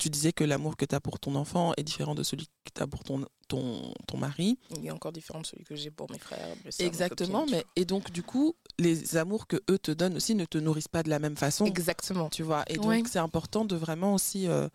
[0.03, 2.71] tu disais que l'amour que tu as pour ton enfant est différent de celui que
[2.75, 4.59] tu as pour ton, ton, ton mari.
[4.77, 6.49] Il est encore différent de celui que j'ai pour mes frères.
[6.65, 7.41] mes sœurs, mes Exactement.
[7.41, 10.59] copines, mais, et donc, du coup, les amours que eux te donnent aussi ne te
[10.59, 11.65] nourrissent pas de la même façon.
[11.67, 12.29] Exactement.
[12.31, 13.03] tu vois et donc Ouais.
[13.09, 14.69] c'est important de vraiment aussi euh,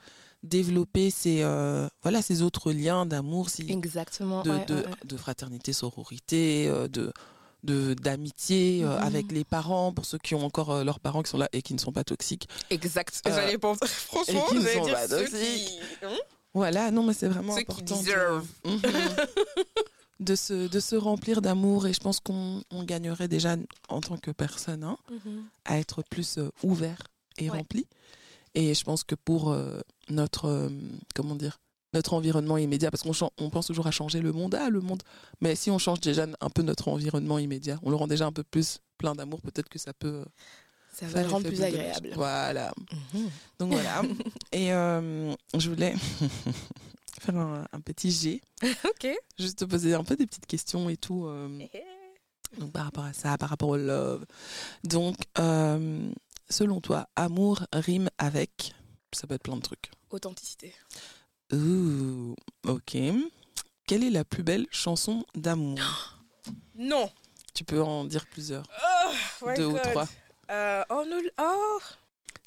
[0.43, 4.43] développer ces euh, voilà ces autres liens d'amour si, Exactement.
[4.43, 4.93] de, ouais, de, ouais, ouais.
[5.03, 7.11] de fraternité sororité euh, de
[7.67, 9.03] de d'amitié euh, Mhm.
[9.05, 11.61] avec les parents pour ceux qui ont encore euh, leurs parents qui sont là et
[11.61, 13.21] qui ne sont pas toxiques Exact.
[13.27, 13.85] Euh, J'allais penser.
[13.85, 15.67] Franchement, qui ne j'allais sont dire pas ceux toxiques.
[15.67, 16.17] qui- Hein?
[16.53, 18.69] Voilà non mais c'est vraiment Ceux qui important de-.
[18.69, 18.81] Mhm.
[20.35, 23.55] se de se remplir d'amour et je pense qu'on on gagnerait déjà
[23.89, 24.97] en tant que personne hein,
[25.65, 26.99] à être plus ouvert
[27.37, 27.57] et Ouais.
[27.57, 27.85] rempli.
[28.55, 30.69] Et je pense que pour euh, notre, euh,
[31.13, 31.59] comment dire,
[31.97, 35.03] notre environnement immédiat, parce qu'on on pense toujours à changer le monde, ah le monde,
[35.41, 38.31] mais si on change déjà un peu notre environnement immédiat, on le rend déjà un
[38.31, 40.25] peu plus plein d'amour, peut-être que ça peut euh,
[40.93, 42.11] Ça va le rendre plus agréable.
[42.15, 42.71] Voilà.
[43.13, 43.29] Mhm.
[43.59, 44.01] Donc voilà.
[44.51, 45.95] Et euh, je voulais
[47.21, 48.41] faire un, un petit G,
[48.85, 49.07] Ok.
[49.39, 51.25] juste te poser un peu des petites questions et tout.
[51.27, 51.59] euh,
[52.59, 54.25] donc par rapport à ça, par rapport au love.
[54.83, 56.09] Donc, euh,
[56.49, 58.73] selon toi, amour rime avec
[59.11, 59.91] Ça peut être plein de trucs.
[60.11, 60.73] Authenticité.
[61.53, 62.97] Ouh, ok.
[63.87, 65.77] Quelle est la plus belle chanson d'amour?
[66.75, 67.09] Non.
[67.55, 68.63] Tu peux en dire plusieurs,
[69.41, 70.07] Oh, deux ou trois.
[70.51, 71.79] Euh, oh, non, oh.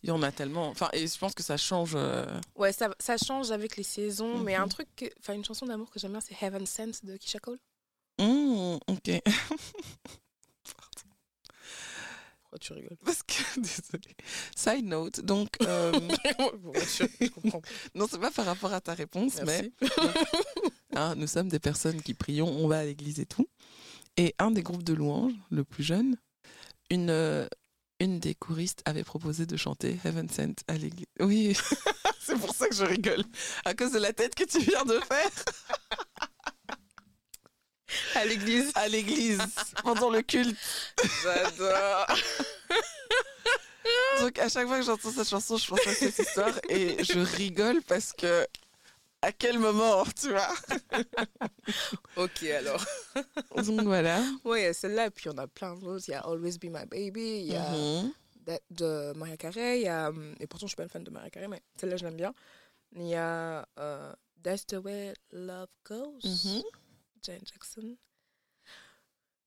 [0.05, 0.69] Il y en a tellement.
[0.69, 1.93] Enfin, et je pense que ça change.
[1.97, 4.63] euh, Ouais, ça, ça change avec les saisons, mais Mhm.
[4.63, 7.41] un truc, que- enfin une chanson d'amour que j'aime bien, c'est Heaven Sent de Kisha
[7.41, 7.59] Cole.
[8.19, 9.11] hmm, ok.
[12.51, 12.97] Pourquoi tu rigoles?
[13.05, 13.35] Parce que.
[14.57, 15.93] Side note, donc, euh,
[16.75, 17.63] je, comprends.
[17.95, 19.71] non, c'est pas par rapport à ta réponse, mais
[20.97, 23.49] hein, nous sommes des personnes qui prions, on va à l'église et tout.
[24.17, 26.17] Et un des groupes de louanges, le plus jeune,
[26.91, 27.47] une, euh,
[28.01, 31.07] une des choristes avait proposé de chanter Heaven Sent à l'église.
[31.21, 31.57] Oui,
[32.21, 33.23] c'est pour ça que je rigole,
[33.65, 35.31] à cause de la tête que tu viens de faire
[38.15, 38.73] à l'église.
[38.75, 39.39] à l'église
[39.83, 40.57] pendant le culte.
[41.23, 42.07] J'adore.
[44.21, 47.19] Donc à chaque fois que j'entends cette chanson, je pense à cette histoire et je
[47.37, 48.47] rigole parce que
[49.23, 50.49] à quel moment, tu vois?
[52.17, 52.85] Ok, alors.
[53.55, 54.23] Donc voilà.
[54.45, 56.05] Ouais, celle-là, et puis on a plein d'autres.
[56.09, 58.13] Il y a Always Be My Baby, il y a Mhm.
[58.47, 61.11] That- de Maria Carey, il y a, et pourtant je suis pas une fan de
[61.11, 62.35] Maria Carey, mais celle-là je l'aime bien.
[62.97, 66.63] Il y a euh, That's the Way Love Goes, Mhm.
[67.23, 67.97] Jane Jackson.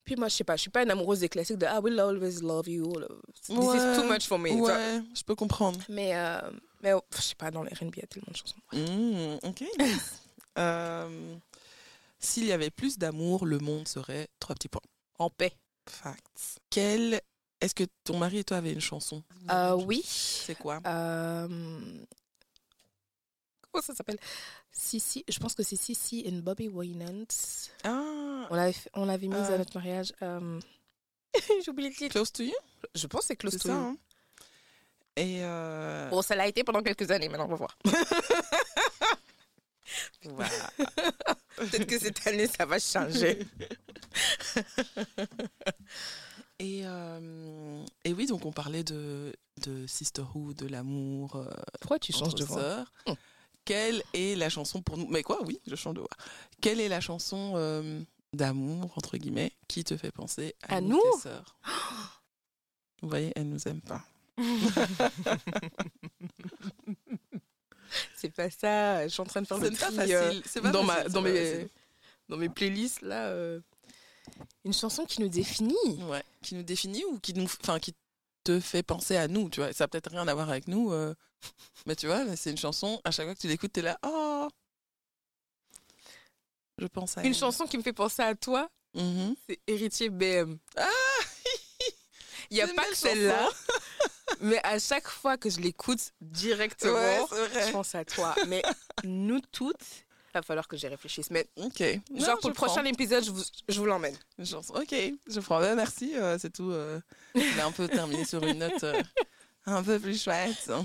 [0.03, 1.97] Puis moi, je sais pas, je suis pas une amoureuse des classiques de I will
[1.99, 2.91] always love you.
[3.47, 3.77] This Ouais.
[3.77, 4.51] is too much for me.
[4.51, 5.79] Ouais, je peux comprendre.
[5.87, 6.41] Mais, euh,
[6.81, 8.57] mais oh, je sais pas, dans les R&B, il y a tellement de chansons.
[8.73, 9.63] Mhm, ok.
[10.59, 11.35] Euh,
[12.19, 14.83] S'il y avait plus d'amour, le monde serait trois petits points.
[15.17, 15.51] En paix.
[15.89, 16.59] Facts.
[16.69, 17.19] Quel
[17.59, 19.23] Est-ce que ton mari et toi avez une chanson?
[19.49, 20.03] Euh, oui.
[20.05, 20.79] C'est quoi?
[20.85, 21.47] Euh,
[23.71, 24.19] Comment ça s'appelle?
[24.75, 27.25] Sissi, je pense que c'est Sissi and Bobby Winans.
[27.83, 30.11] Ah, On l'avait, on l'avait mise à notre mariage.
[30.23, 30.59] euh,
[31.63, 32.13] J'ai oublié le titre.
[32.13, 32.53] Close to You?
[32.95, 33.73] Je pense que c'est Close to ça.
[33.73, 33.79] You.
[33.79, 33.97] hein
[35.15, 37.77] et euh, Bon, ça l'a été pendant quelques années, maintenant on va voir.
[41.55, 43.45] Peut-être que cette année, ça va changer.
[46.59, 49.33] Et, euh, et oui, donc on parlait de,
[49.65, 51.35] de sisterhood, de l'amour.
[51.35, 51.49] euh,
[51.81, 52.85] Pourquoi tu changes de voix?
[53.65, 55.07] Quelle est la chanson pour nous?
[55.07, 56.09] Mais quoi, oui, je change de voix.
[56.61, 58.01] Quelle est la chanson euh,
[58.33, 61.55] d'amour, entre guillemets, qui te fait penser à, À nous, nous tes sœurs?
[63.01, 64.03] Vous voyez, elle nous aime pas.
[68.15, 69.03] C'est pas ça.
[69.07, 71.21] Je suis en train de faire le tri, euh, c'est pas dans, facile, ma, dans,
[71.21, 71.67] mes,
[72.29, 73.27] dans mes playlists, là.
[73.27, 73.59] euh.
[74.65, 75.75] Une chanson qui nous définit.
[76.03, 76.23] Ouais.
[76.41, 77.93] Qui nous définit ou qui nous, enfin, qui
[78.43, 79.73] te fait penser à nous, tu vois.
[79.73, 81.13] Ça a peut-être rien à voir avec nous, euh,
[81.85, 82.99] mais tu vois, c'est une chanson.
[83.03, 84.47] À chaque fois que tu l'écoutes, t'es là, oh.
[86.79, 87.35] Je pense à Une elle.
[87.35, 89.35] chanson qui me fait penser à toi, Mhm.
[89.47, 90.57] c'est Héritier BM.
[90.75, 90.87] Ah
[92.49, 93.49] Il n'y a pas que celle-là,
[94.41, 98.35] mais à chaque fois que je l'écoute directement, Ouais, je pense à toi.
[98.47, 98.61] Mais
[99.03, 99.77] nous toutes,
[100.39, 101.29] il va falloir que j'y réfléchisse.
[101.31, 101.81] Mais Ok.
[102.15, 102.67] genre pour le prends.
[102.67, 104.15] prochain épisode, je vous, je vous l'emmène.
[104.39, 104.95] Ok,
[105.27, 105.59] je prends.
[105.59, 106.71] Ben, merci, euh, c'est tout.
[106.71, 106.99] euh.
[107.35, 109.01] On a un peu terminé sur une note euh,
[109.65, 110.71] un peu plus chouette.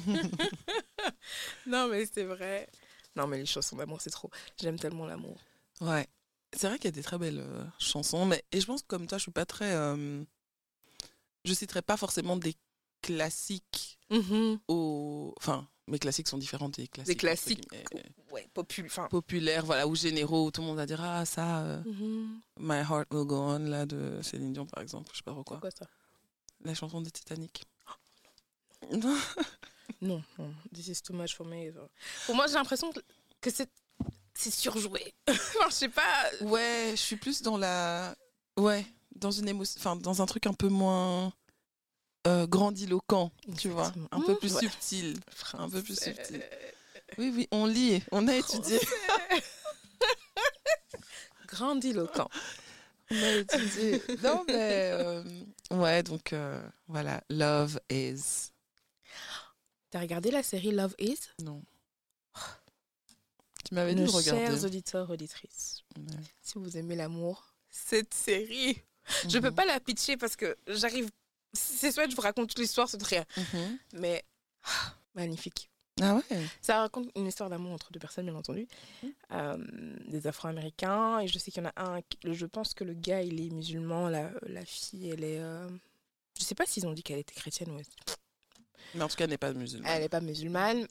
[1.67, 2.69] Non, mais c'est vrai.
[3.17, 4.31] Non, mais les chansons d'amour, c'est trop.
[4.61, 5.37] J'aime tellement l'amour.
[5.81, 6.07] Ouais.
[6.55, 8.87] C'est vrai qu'il y a des très belles euh, chansons, mais et je pense que
[8.87, 9.73] comme toi, je suis pas très.
[9.75, 10.23] euh,
[11.45, 12.55] je citerai pas forcément des
[13.03, 13.99] classiques
[14.69, 15.35] au.
[15.39, 17.15] Enfin, mes classiques sont différents des classiques.
[17.17, 17.69] entre classiques.
[17.75, 18.49] euh, Ouais,
[19.11, 22.41] populaires, voilà, ou généraux, où tout le monde va dire ah ça, euh, Mhm.
[22.61, 25.45] My Heart Will Go On là de Céline Dion par exemple, je sais pas trop
[25.45, 25.61] quoi.
[25.71, 25.87] Ça?
[26.65, 27.65] La chanson de Titanic.
[30.01, 30.55] Non, non.
[30.73, 31.73] This is too much for me.
[32.27, 32.93] Pour moi, j'ai l'impression
[33.41, 33.69] que, c'est
[34.35, 35.13] c'est surjoué.
[35.29, 36.31] je sais pas.
[36.43, 38.15] Ouais, je suis plus dans la.
[38.57, 39.77] Ouais, dans une émotion.
[39.81, 41.33] Enfin, dans un truc un peu moins.
[42.29, 43.83] Euh, grandiloquent, tu vois.
[43.89, 44.09] Effectivement.
[44.13, 44.61] Un peu Mmh, plus ouais.
[44.61, 45.21] subtil.
[45.55, 46.43] Un peu plus subtil.
[47.17, 48.79] Oui, oui, on lit, on a étudié.
[51.47, 52.29] Grandiloquent.
[53.11, 54.03] On a étudié.
[54.23, 54.91] Non, mais.
[54.93, 55.25] euh,
[55.71, 57.23] ouais, donc euh, voilà.
[57.31, 58.51] Love is.
[59.91, 61.19] T'as regardé la série Love Is?
[61.43, 61.63] Non.
[63.65, 64.47] Tu m'avais dit de regarder.
[64.47, 66.05] chers auditeurs, auditrices, Ouais.
[66.43, 68.79] si vous aimez l'amour, cette série,
[69.29, 69.55] je peux Mhm.
[69.55, 71.11] pas la pitcher parce que j'arrive.
[71.53, 73.25] C'est soit je vous raconte toute l'histoire, c'est rien.
[73.37, 73.79] Mhm.
[73.95, 74.25] Mais
[74.65, 75.71] ah, magnifique.
[76.01, 76.23] Ah ouais
[76.61, 78.69] Ça raconte une histoire d'amour entre deux personnes, bien entendu,
[79.33, 79.57] Euh,
[80.07, 81.19] des Afro-Américains.
[81.21, 82.01] Et je sais qu'il y en a un.
[82.25, 84.09] Je pense que le gars, il est musulman.
[84.09, 85.41] La, la fille, elle est.
[85.41, 85.69] euh,
[86.39, 87.81] Je sais pas s'ils ont dit qu'elle était chrétienne ou
[88.95, 89.91] Mais en tout cas, elle n'est pas musulmane.
[89.91, 90.87] elle n'est pas musulmane.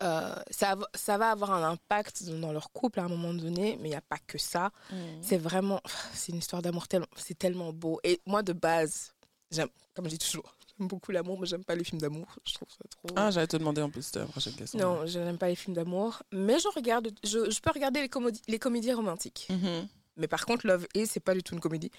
[0.00, 3.34] Euh, ça, va- ça va avoir un impact dans dans leur couple à un moment
[3.34, 4.70] donné, mais il n'y a pas que ça.
[4.92, 5.22] Mhm.
[5.22, 5.80] C'est vraiment,
[6.14, 7.98] c'est une histoire d'amour tellement, c'est tellement beau.
[8.04, 9.12] Et moi de base,
[9.50, 12.26] j'aime, comme je dis toujours, j'aime beaucoup l'amour, mais j'aime pas les films d'amour.
[12.46, 13.08] Je trouve ça trop.
[13.16, 14.78] Ah, j'allais te demander en plus, c'était la prochaine question.
[14.78, 18.08] non, je n'aime pas les films d'amour, mais je regarde, je, je peux regarder les,
[18.08, 19.48] comédies, les comédies romantiques.
[19.50, 19.88] Mhm.
[20.16, 21.90] Mais par contre, Love Is, c'est pas du tout une comédie.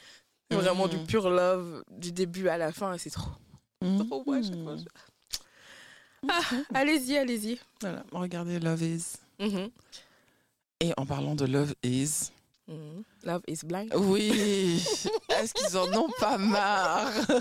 [0.52, 1.06] C'est vraiment du Mhm.
[1.08, 3.30] pur love du début à la fin, et c'est trop,
[3.82, 4.80] trop ouais, Mhm.
[4.80, 4.84] je-
[6.28, 6.42] Ah,
[6.74, 7.60] allez-y, allez-y.
[7.82, 9.14] Voilà, regardez Love Is.
[9.40, 9.70] Mhm.
[10.82, 12.32] Et en parlant de Love Is,
[12.68, 13.04] Mhm.
[13.24, 13.94] Love is blind.
[13.96, 14.30] oui,
[15.42, 17.12] est-ce qu'ils en ont pas marre?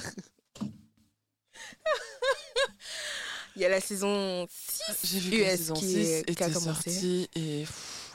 [3.57, 6.53] Il y a la saison 6 J'ai vu que la saison qui 6 est- était
[6.53, 7.65] sortie et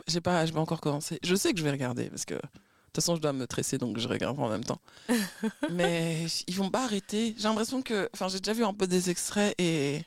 [0.07, 1.19] j'ai pas, j'ai pas encore commencé.
[1.21, 3.77] Je sais que je vais regarder parce que de toute façon je dois me tresser
[3.77, 4.79] donc je regarde en même temps.
[5.71, 7.35] Mais ils vont pas arrêter.
[7.37, 10.01] J'ai l'impression que, enfin j'ai déjà vu un peu des extraits et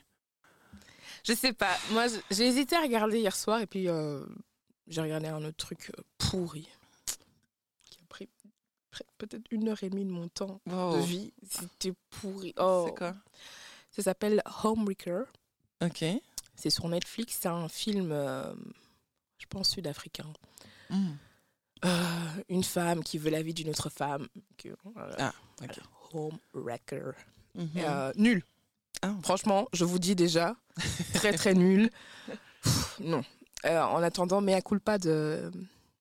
[1.23, 1.77] Je sais pas.
[1.91, 4.23] Moi, je- j'ai hésité à regarder hier soir et puis euh,
[4.87, 6.67] j'ai regardé un autre truc euh, pourri
[7.85, 8.49] qui a pris près-
[9.17, 10.97] peut-être une heure et demie de mon temps Wow.
[10.97, 11.33] de vie.
[11.49, 12.53] C'était pourri.
[12.57, 12.85] Oh.
[12.87, 13.15] c'est quoi?
[13.91, 15.23] Ça s'appelle Homewrecker.
[15.83, 16.03] Ok.
[16.55, 17.37] C'est sur Netflix.
[17.41, 18.53] C'est un film, euh,
[19.37, 20.31] je pense, sud-africain.
[20.89, 21.09] Mm.
[21.85, 24.27] Euh, une femme qui veut la vie d'une autre femme.
[24.57, 25.15] Que, voilà.
[25.19, 25.33] Ah,
[25.63, 25.79] ok.
[26.13, 27.11] Homewrecker.
[27.77, 28.43] Euh, nul.
[29.01, 29.13] Ah.
[29.23, 30.55] Franchement, je vous dis déjà,
[31.13, 31.89] très très nul.
[32.63, 33.23] Pff, non.
[33.65, 35.51] Euh, en attendant, mais à culpa de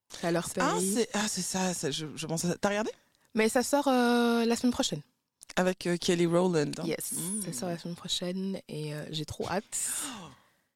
[0.08, 0.92] Tyler Ah, Perry.
[0.94, 2.56] c'est ah, c'est ça, ça, je, je pense à ça.
[2.60, 2.90] T'as regardé?
[3.34, 5.02] Mais ça sort euh, la semaine prochaine.
[5.56, 6.72] Avec euh, Kelly Rowland.
[6.78, 6.84] hein.
[6.84, 7.42] Yes, Mm.
[7.46, 9.64] ça sort la semaine prochaine et euh, j'ai trop hâte.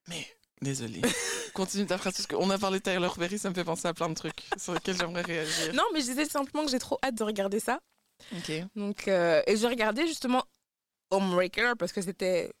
[0.07, 0.25] Mais
[0.61, 1.01] désolé.
[1.53, 3.93] Continue ta phrase parce qu'on a parlé de Tyler Perry, ça me fait penser à
[3.93, 5.73] plein de trucs sur lesquels j'aimerais réagir.
[5.73, 7.79] Non, mais je disais simplement que j'ai trop hâte de regarder ça.
[8.37, 8.51] Ok.
[8.75, 10.43] Donc, euh, et j'ai regardé justement
[11.09, 12.51] Homebreaker parce que c'était.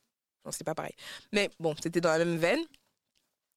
[0.45, 0.93] Non, c'est pas pareil.
[1.31, 2.59] Mais bon, c'était dans la même veine.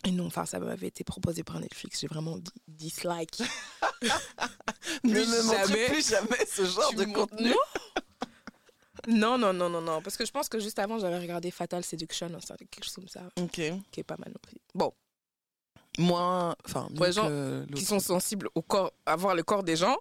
[0.05, 2.01] Et non, enfin, ça m'avait été proposé par Netflix.
[2.01, 3.43] J'ai vraiment dit dislike.
[5.03, 5.87] Ne Plus me montre jamais.
[5.89, 7.53] plus jamais ce genre Tu de contenu.
[9.09, 10.01] Non, non, non, non, non.
[10.03, 12.29] Parce que je pense que juste avant, j'avais regardé Fatal Seduction,
[12.71, 13.61] quelque chose comme ça, Ok.
[13.91, 14.61] qui est pas mal aussi.
[14.75, 14.93] Bon,
[15.99, 17.31] Moins, enfin, Pour les gens
[17.75, 19.97] qui sont sensibles au corps, à voir le corps des gens.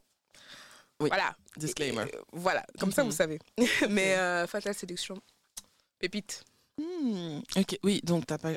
[1.00, 1.10] Oui.
[1.10, 1.36] Voilà.
[1.58, 2.04] Disclaimer.
[2.12, 3.10] Et, euh, voilà, comme ça, Mhm.
[3.10, 3.40] vous savez.
[3.90, 5.16] Mais euh, Fatal Seduction,
[6.00, 6.44] pépite.
[6.82, 8.54] Hmm, Ok, oui, donc t'as pas-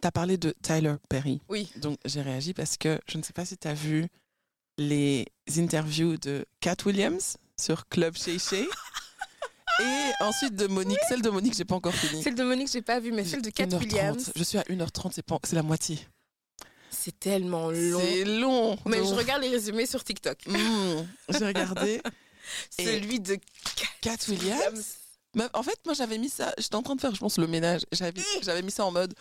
[0.00, 1.40] t'as parlé de Tyler Perry.
[1.48, 1.70] Oui.
[1.76, 4.06] Donc j'ai réagi parce que je ne sais pas si t'as vu
[4.78, 8.66] les interviews de Cat Williams sur Club Shay Shay.
[9.82, 10.98] Et ensuite de Monique.
[11.08, 12.22] Celle de Monique, j'ai pas encore fini.
[12.22, 13.78] Celle de Monique, j'ai pas vu, mais celle de Cat 1h30.
[13.78, 14.32] Williams.
[14.36, 15.98] Je suis à 1h30, c'est pas- c'est la moitié.
[16.90, 18.00] C'est tellement long.
[18.00, 18.78] C'est long.
[18.84, 20.38] Mais je regarde les résumés sur TikTok.
[20.46, 22.02] Mm, J'ai regardé
[22.78, 23.38] Celui de
[24.02, 24.96] Cat Williams.
[25.34, 26.52] Mais en fait, moi, j'avais mis ça.
[26.58, 27.82] J'étais en train de faire, je pense, le ménage.
[27.92, 29.14] J'avais, j'avais mis ça en mode,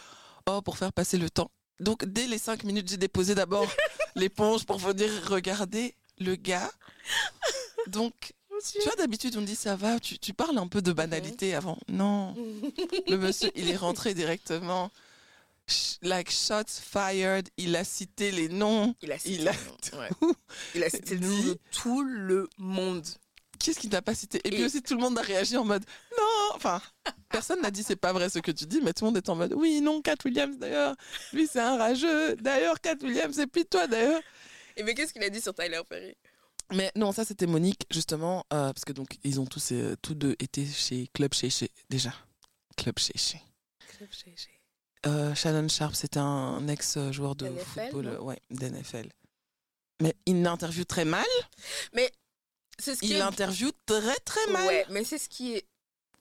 [0.48, 1.52] oh, pour faire passer le temps.
[1.80, 3.66] Donc, dès les cinq minutes, j'ai déposé d'abord
[4.16, 6.72] l'éponge pour venir regarder le gars.
[7.88, 8.34] Donc,
[8.74, 11.78] tu vois, d'habitude, on dit ça va, tu, tu parles un peu de banalité avant.
[11.88, 12.36] Non,
[13.08, 14.92] le monsieur, il est rentré directement.
[15.68, 18.96] Sh- Like shots fired, il a cité les noms.
[19.04, 19.58] Il a cité, Il a le
[19.98, 20.34] nom, ouais.
[20.76, 23.06] Il a cité le nom dit- de tout le monde.
[23.60, 24.40] Qu'est-ce qu'il n'a pas cité?
[24.46, 25.84] Et puis aussi, tout le monde a réagi en mode
[26.18, 26.56] non.
[26.56, 26.82] Enfin,
[27.30, 29.30] personne n'a dit c'est pas vrai ce que tu dis, mais tout le monde est
[29.30, 30.96] en mode oui, non, Cat Williams d'ailleurs.
[31.34, 32.36] Lui, c'est un rageux.
[32.38, 34.22] D'ailleurs, Cat Williams, et puis toi d'ailleurs.
[34.78, 36.16] Et mais qu'est-ce qu'il a dit sur Tyler Perry?
[36.72, 40.14] Mais non, ça c'était Monique justement, euh, parce que donc ils ont tous, euh, tous
[40.14, 42.14] deux été chez Club Chez Chez déjà.
[42.78, 43.42] Club Chez Chez.
[45.06, 49.10] Euh, Shannon Sharp, c'était un ex-joueur de NFL, football, ouais, d'NFL.
[50.02, 51.26] Mais il l'interviewe très mal.
[51.94, 52.12] C'est
[52.82, 53.20] ce qui Il est...
[53.20, 54.68] l'interviewe très très mal.
[54.68, 55.66] Ouais, mais c'est ce qui est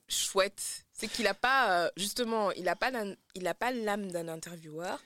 [0.08, 4.10] chouette, c'est qu'il a pas euh, justement, il a pas l'âme- il a pas l'âme
[4.10, 5.00] d'un intervieweur.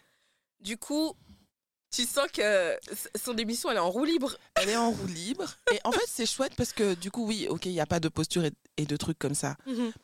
[0.61, 1.15] Du coup,
[1.91, 2.77] tu sens que
[3.23, 4.37] son émission elle est en roue libre.
[4.55, 5.45] Elle est en roue libre.
[5.73, 8.01] Et en fait, c'est chouette parce que du coup, oui, ok, il n'y a pas
[8.01, 9.57] de posture et, et de trucs comme ça.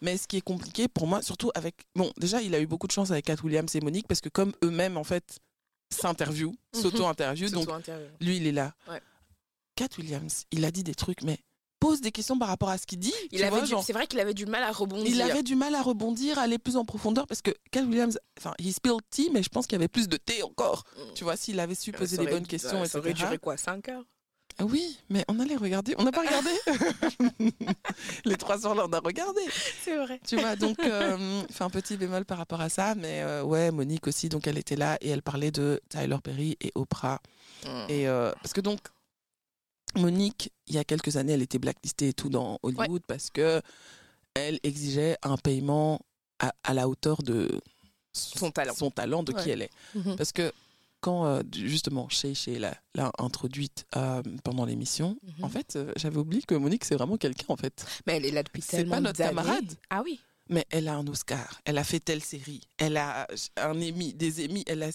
[0.03, 1.77] Mais ce qui est compliqué pour moi, surtout avec.
[1.95, 4.29] Bon, déjà, il a eu beaucoup de chance avec Cat Williams et Monique parce que
[4.29, 5.39] comme eux-mêmes, en fait,
[5.91, 6.83] s'interviewent, Mhm.
[6.83, 7.69] s'auto-interviewent, donc
[8.21, 8.75] lui, il est là.
[8.89, 9.01] Ouais.
[9.79, 11.39] Cat Williams, il a dit des trucs, mais
[11.79, 13.15] pose des questions par rapport à ce qu'il dit.
[13.31, 15.07] Il avait genre, c'est vrai qu'il avait du mal à rebondir.
[15.07, 18.19] il avait du mal à rebondir, à aller plus en profondeur parce que Cat Williams,
[18.41, 20.83] enfin, il spilled tea, mais je pense qu'il y avait plus de thé encore.
[20.97, 21.01] Mm.
[21.15, 23.89] Tu vois, s'il avait su Ça poser aurait- bonnes questions, ça aurait duré quoi 5
[23.89, 24.03] heures?
[24.59, 25.95] Ah Oui, mais on allait regarder.
[25.97, 26.51] On n'a pas regardé.
[28.25, 29.43] les trois soirs là, on a regardé.
[29.85, 30.21] C'est vrai.
[30.27, 32.97] Tu vois, donc, euh, fait un petit bémol par rapport à ça.
[32.97, 36.57] Mais euh, ouais, Monique aussi, donc elle était là et elle parlait de Tyler Perry
[36.61, 37.21] et Oprah.
[37.89, 38.81] Et euh, parce que donc,
[39.99, 43.61] Monique, il y a quelques années, elle était blacklistée et tout dans Hollywood parce que
[44.35, 46.01] elle exigeait un paiement
[46.39, 47.61] à, à la hauteur de
[48.13, 48.75] Son talent.
[48.75, 49.71] son talent de qui elle est.
[50.17, 50.53] Parce que
[51.01, 55.45] quand euh, justement Shay Shay l'a introduite euh, pendant l'émission, Mhm.
[55.45, 57.85] en fait, euh, j'avais oublié que Monique, c'est vraiment quelqu'un en fait.
[58.07, 59.75] Mais elle est là depuis C'est tellement pas notre camarade.
[59.91, 60.21] Ah oui.
[60.49, 63.27] Mais elle a un Oscar, elle a fait telle série, elle a
[63.59, 64.89] un Emmy, des Emmy, elle a.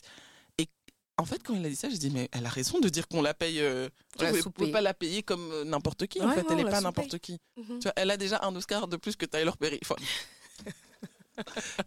[1.17, 3.07] En fait, quand elle a dit ça, j'ai dit, mais elle a raison de dire
[3.07, 3.59] qu'on la paye.
[3.61, 3.87] euh,
[4.19, 6.43] On ne pouvez pas la payer comme euh, n'importe qui, en fait.
[6.49, 7.39] elle n'est pas n'importe qui.
[7.57, 7.79] Mhm.
[7.79, 9.79] Tu vois, elle a déjà un Oscar de plus que Tyler Perry.
[9.83, 9.95] Enfin,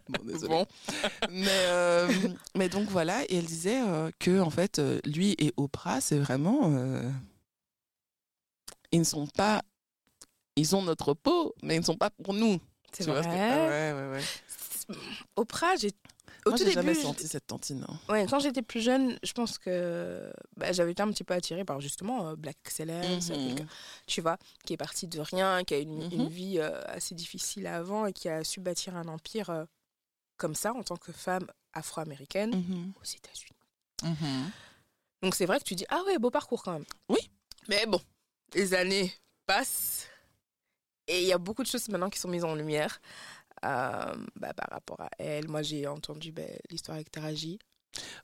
[0.09, 0.47] bon, désolé.
[0.47, 0.65] Bon.
[1.29, 2.09] Mais, euh,
[2.55, 6.71] mais donc voilà, et elle disait euh, que en fait, lui et Oprah, c'est vraiment.
[8.91, 9.61] ils ne sont pas.
[10.55, 12.59] Ils ont notre peau, mais ils ne sont pas pour nous.
[12.93, 13.21] C'est que- vrai.
[13.25, 14.95] Ah ouais, ouais, ouais.
[15.35, 15.91] Oprah, j'ai
[16.47, 17.85] au Moi, tout j'ai début, jamais senti cette tantine.
[17.87, 17.99] hein.
[18.09, 21.65] Ouais, quand j'étais plus jeune, je pense que bah, j'avais été un petit peu attirée
[21.65, 23.43] par justement euh, Black Excellence, Mhm.
[23.43, 23.65] quelqu'un,
[24.05, 26.09] tu vois, qui est parti de rien, qui a une, Mhm.
[26.11, 29.65] une vie euh, assez difficile avant et qui a su bâtir un empire euh,
[30.37, 32.93] comme ça en tant que femme afro-américaine Mhm.
[33.01, 33.57] aux États-Unis.
[34.03, 34.51] Mhm.
[35.23, 36.85] Donc c'est vrai que tu dis ah ouais beau parcours quand même.
[37.09, 37.19] Oui.
[37.69, 37.99] Mais bon,
[38.53, 39.11] les années
[39.45, 40.07] passent
[41.07, 43.01] et il y a beaucoup de choses maintenant qui sont mises en lumière
[43.65, 45.47] euh, bah, par rapport à elle.
[45.49, 47.59] Moi j'ai entendu bah, l'histoire avec Taraji.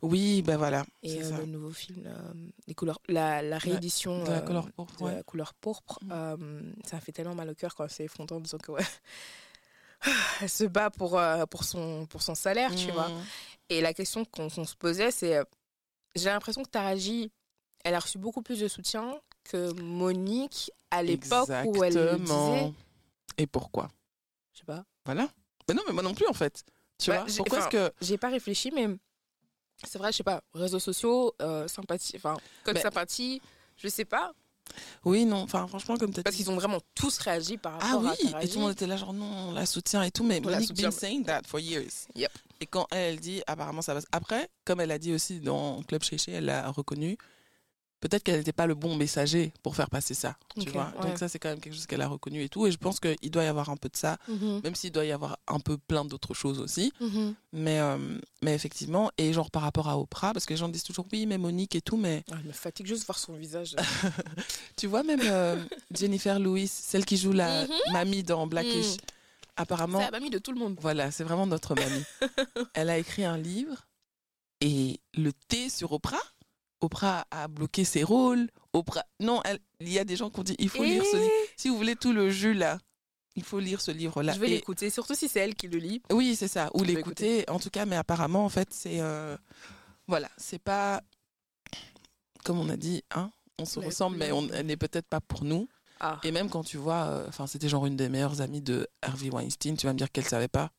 [0.02, 0.86] Oui, ben voilà.
[1.02, 1.38] Et euh, ça.
[1.38, 2.34] le nouveau film, euh,
[2.68, 5.16] les couleurs, la, la réédition De la couleur pourpre, de ouais.
[5.16, 6.74] la couleur pourpre, Mm.
[6.86, 8.84] ça fait tellement mal au cœur quand c'est effondrant en disant que ouais,
[10.42, 11.20] elle se bat pour,
[11.50, 13.10] pour, son, pour son salaire, tu vois.
[13.10, 13.24] Mhm.
[13.70, 15.40] Et la question qu'on se posait, c'est
[16.16, 17.32] j'ai l'impression que Taraji,
[17.84, 19.16] elle a reçu beaucoup plus de soutien
[19.46, 22.74] que Monique à l'époque où elle le disait.
[23.38, 23.90] Et pourquoi?
[24.54, 24.86] Je sais pas.
[25.06, 25.30] Voilà.
[25.68, 26.64] Mais non, mais moi non plus, en fait.
[27.00, 27.92] Tu Bah, vois Pourquoi est-ce que.
[28.02, 28.88] J'ai pas réfléchi, mais
[29.86, 33.42] c'est vrai, je sais pas, réseaux sociaux, euh, sympathie, enfin, code Mais- sympathie,
[33.78, 34.34] je sais pas,
[35.04, 38.08] Oui, non, enfin, franchement, comme tu parce qu'ils ont vraiment tous réagi par Ah rapport
[38.08, 40.24] à oui, et tout le monde était là, genre non, on la soutient et tout,
[40.24, 42.08] mais Monique been saying that for years.
[42.16, 42.32] Yep.
[42.62, 44.06] Et quand elle, elle dit, apparemment ça passe.
[44.14, 47.18] Après, comme elle a dit aussi dans Club Chéché, elle l'a reconnu,
[48.04, 50.92] peut-être qu'elle n'était pas le bon messager pour faire passer ça, tu vois.
[50.98, 51.08] ouais.
[51.08, 53.00] Donc ça, c'est quand même quelque chose qu'elle a reconnu et tout, et je pense
[53.00, 55.60] qu'il doit y avoir un peu de ça, Mhm, même s'il doit y avoir un
[55.60, 56.92] peu plein d'autres choses aussi.
[57.00, 57.34] mhm.
[57.54, 57.98] Mais, euh,
[58.42, 61.26] mais effectivement, et genre par rapport à Oprah, parce que les gens disent toujours oui,
[61.26, 63.76] mais Monique et tout, mais Ah, je me fatigue juste de voir son visage.
[64.76, 65.56] tu vois, même euh,
[65.96, 67.70] Jennifer Lewis, celle qui joue la Mhm.
[67.94, 68.98] mamie dans Blackish, Mm.
[69.56, 70.76] apparemment, C'est la mamie de tout le monde.
[70.82, 72.04] Voilà, c'est vraiment notre mamie.
[72.74, 73.86] Elle a écrit un livre
[74.62, 76.18] et le thé sur Oprah.
[76.84, 78.50] Oprah a bloqué ses rôles.
[78.74, 81.16] Oprah, non, elle- il y a des gens qui ont dit il faut lire ce
[81.16, 81.32] Et- livre.
[81.58, 82.78] Si vous voulez tout le jus là,
[83.36, 84.34] il faut lire ce livre-là.
[84.34, 86.02] Je vais Et- l'écouter, surtout si c'est elle qui le lit.
[86.12, 86.70] Oui, c'est ça.
[86.74, 87.50] Ou l'écouter.
[87.50, 89.38] En tout cas, mais apparemment, en fait, c'est euh,
[90.08, 91.02] voilà, c'est pas
[92.44, 95.22] comme on a dit, hein, on se Mais ressemble, mais on, elle n'est peut-être pas
[95.22, 95.70] pour nous.
[96.02, 96.20] Ah.
[96.24, 99.30] Et même quand tu vois, euh, enfin, c'était genre une des meilleures amies de Harvey
[99.30, 100.72] Weinstein, tu vas me dire qu'elle savait pas,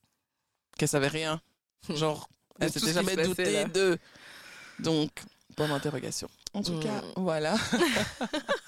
[0.76, 1.40] qu'elle savait rien.
[1.88, 2.28] Genre,
[2.60, 3.96] De elle tout s'était jamais doutée là.
[4.78, 5.10] Donc,
[5.56, 6.28] bonne interrogation.
[6.52, 6.80] En tout Mm.
[6.80, 7.54] cas, voilà.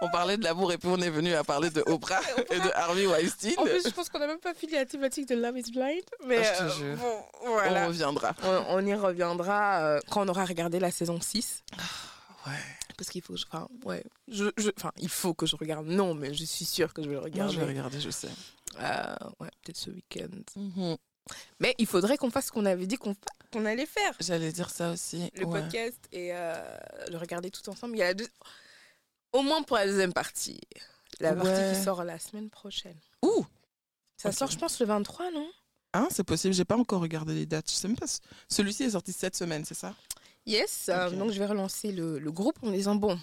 [0.00, 2.70] on parlait de l'amour et puis on est venu à parler de Oprah et de
[2.74, 3.54] Harvey Weinstein.
[3.58, 6.02] En plus, je pense qu'on n'a même pas fini la thématique de Love is Blind.
[6.26, 6.96] Mais Ah, je te euh, jure.
[6.96, 8.34] bon, On reviendra.
[8.44, 11.62] On, on y reviendra euh, quand on aura regardé la saison 6.
[12.46, 12.52] Ouais.
[12.96, 13.44] Parce qu'il faut que je.
[13.50, 14.04] Enfin, ouais.
[14.28, 15.86] Je, je- enfin, il faut que je regarde.
[15.86, 17.54] Non, mais je suis sûre que je vais le regarder.
[17.54, 18.28] je vais regarder, je sais.
[18.80, 20.28] Euh, ouais, peut-être ce week-end.
[20.56, 20.96] Mhm.
[21.60, 24.14] Mais il faudrait qu'on fasse ce qu'on avait dit qu'on fa- qu'on allait faire.
[24.20, 25.30] J'allais dire ça aussi.
[25.34, 25.60] Le ouais.
[25.62, 26.54] podcast et euh,
[27.10, 27.96] le regarder tout ensemble.
[27.96, 28.28] Il y a la deux-
[29.32, 30.60] Au moins pour la deuxième partie.
[31.20, 32.96] La partie qui sort la semaine prochaine.
[33.22, 33.44] Ouh,
[34.16, 35.48] Ça sort, je pense, le 23, non?
[35.94, 36.54] Hein, c'est possible.
[36.54, 37.68] J'ai pas encore regardé les dates.
[37.70, 38.06] Je sais même pas.
[38.48, 39.94] Celui-ci est sorti cette semaine, c'est ça?
[40.46, 40.88] Yes.
[40.88, 43.18] euh, donc je vais relancer le, le groupe en disant bon,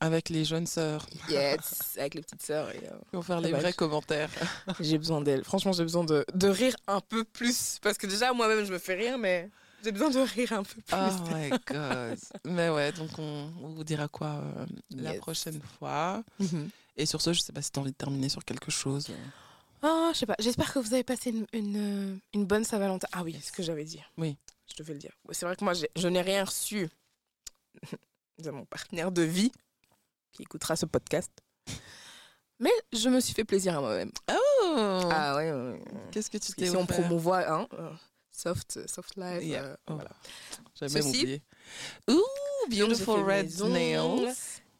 [0.00, 1.06] Avec les jeunes sœurs.
[1.28, 2.70] yes, avec les petites sœurs.
[2.70, 4.30] et, euh, Ils vont faire les vrais commentaires.
[4.80, 5.42] j'ai besoin d'elles.
[5.44, 7.78] Franchement, j'ai besoin de, de rire un peu plus.
[7.82, 9.50] Parce que déjà, moi-même, je me fais rire, mais
[9.82, 10.96] j'ai besoin de rire un peu plus.
[10.96, 12.18] Oh my god.
[12.44, 15.20] Mais ouais, donc on, on vous dira quoi euh, la Yes.
[15.20, 16.22] prochaine fois.
[16.38, 16.68] Mhm.
[16.96, 19.08] Et sur ce, je sais pas si t'as envie de terminer sur quelque chose.
[19.82, 20.34] Oh, je sais pas.
[20.40, 21.76] J'espère que vous avez passé une, une,
[22.12, 23.06] euh, une bonne Saint-Valentin.
[23.12, 24.00] Ah oui, c'est ce que j'avais dit.
[24.16, 24.36] Oui.
[24.70, 25.12] Je devais le dire.
[25.30, 26.88] C'est vrai que moi, je n'ai rien reçu
[28.38, 29.50] de mon partenaire de vie
[30.32, 31.30] qui écoutera ce podcast.
[32.60, 34.10] Mais je me suis fait plaisir à moi-même.
[34.30, 35.80] Oh Ah ouais, ouais.
[36.10, 37.90] Qu'est-ce que tu t'es qu'ici, on promouvoit hein, euh,
[38.32, 39.42] soft, soft life.
[39.44, 39.62] Yeah.
[39.64, 39.94] euh, Oh.
[39.94, 40.10] voilà.
[41.00, 41.42] Oublié.
[42.68, 44.34] Beautiful red nails.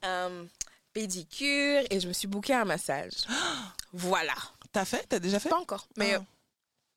[0.05, 0.45] euh,
[0.93, 3.13] pédicure et je me suis booké un massage.
[3.93, 4.35] voilà.
[4.73, 5.07] T'as fait?
[5.09, 5.49] T'as déjà fait?
[5.49, 5.87] Pas encore.
[5.97, 6.25] Mais Ah.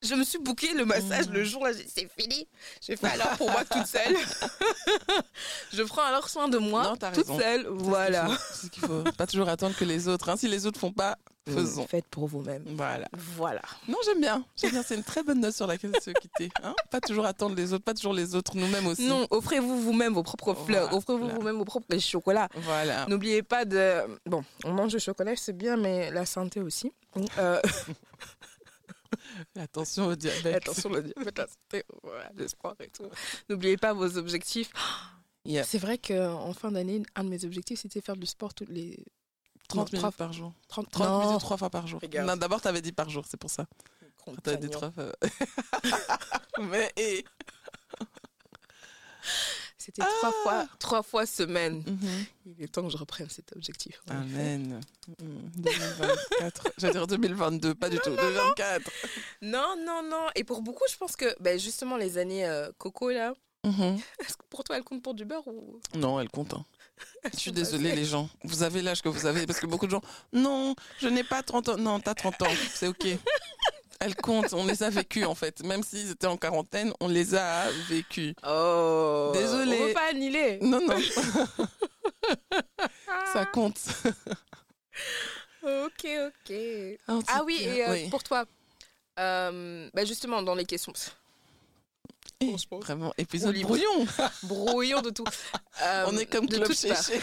[0.03, 1.71] Je me suis booké le massage le jour là.
[1.73, 2.47] C'est fini.
[2.85, 4.15] J'ai fait alors pour moi toute seule.
[5.73, 7.39] je prends alors soin de moi Non, toute raison.
[7.39, 7.67] seule.
[7.69, 8.27] Voilà.
[8.53, 9.03] C'est ce qu'il faut.
[9.17, 10.29] Pas toujours attendre que les autres.
[10.29, 10.37] hein.
[10.37, 11.85] Si les autres font pas, faisons.
[11.87, 12.63] Faites pour vous-même.
[12.75, 13.07] Voilà.
[13.35, 13.61] Voilà.
[13.87, 14.43] Non, j'aime bien.
[14.55, 14.83] J'aime bien.
[14.83, 16.49] C'est une très bonne note sur laquelle se quitter.
[16.63, 19.05] Hein pas toujours attendre les autres, pas toujours les autres, nous-mêmes aussi.
[19.07, 20.89] Non, offrez-vous vous-même vos propres fleurs.
[20.89, 20.97] Voilà.
[20.97, 22.49] Offrez-vous vous-même vos propres chocolats.
[22.55, 23.05] Voilà.
[23.07, 24.01] N'oubliez pas de.
[24.25, 26.91] Bon, on mange le chocolat, c'est bien, mais la santé aussi.
[27.37, 27.61] Euh,
[29.55, 30.55] Attention au diabète.
[30.67, 33.09] attention, le diabète, la santé, voilà, le sport et tout.
[33.49, 34.71] N'oubliez pas vos objectifs.
[35.43, 35.63] Yeah.
[35.63, 39.03] C'est vrai qu'en fin d'année, un de mes objectifs, c'était faire du sport toutes les
[39.69, 40.53] 30 non, minutes par jour.
[40.67, 41.99] 30, 30 non, minutes trois fois par jour.
[41.99, 42.27] Regarde.
[42.27, 43.65] Non, d'abord, t'avais dit par jour, c'est pour ça.
[44.43, 45.11] T'avais dit trois fois.
[46.61, 46.93] Mais,
[49.81, 50.43] C'était trois Ah.
[50.43, 51.83] fois, trois fois semaine.
[51.87, 52.25] Mhm.
[52.57, 54.01] Il est temps que je reprenne cet objectif.
[54.09, 54.79] Amen.
[55.07, 56.67] Mm, 2024.
[56.77, 58.09] J'allais dire 2022, pas du tout.
[58.11, 58.89] 2024.
[59.41, 60.27] Non, non, non.
[60.35, 63.99] Et pour beaucoup, je pense que ben, justement les années euh, coco là, Mhm.
[64.19, 65.79] est-ce que pour toi elles comptent pour du beurre ou?
[65.95, 66.53] Non, elle compte.
[66.55, 66.65] hein.
[67.33, 68.27] Je suis désolée, les gens.
[68.43, 69.45] Vous avez l'âge que vous avez.
[69.47, 70.01] Parce que beaucoup de gens.
[70.33, 71.77] Non, je n'ai pas 30 ans.
[71.77, 72.53] Non, t'as 30 ans.
[72.73, 73.05] C'est OK.
[74.01, 74.53] Elle compte.
[74.53, 75.63] On les a vécus, en fait.
[75.63, 78.33] Même s'ils étaient en quarantaine, on les a vécus.
[78.45, 79.29] Oh.
[79.33, 79.77] Désolée.
[79.79, 80.57] On peut pas annuler.
[80.61, 80.97] Non, non.
[83.33, 83.77] Ça compte.
[85.63, 86.53] Ok, ok.
[87.07, 88.09] En Ah oui, cas, et euh, oui.
[88.09, 88.45] pour toi,
[89.19, 90.93] euh, bah, justement dans les questions,
[92.39, 92.79] Eh, franchement.
[92.79, 94.07] Vraiment, épisode brouillon.
[94.43, 95.25] brouillon de tout.
[95.83, 96.73] Euh, On est comme de Club.
[96.73, 97.19] Chéché.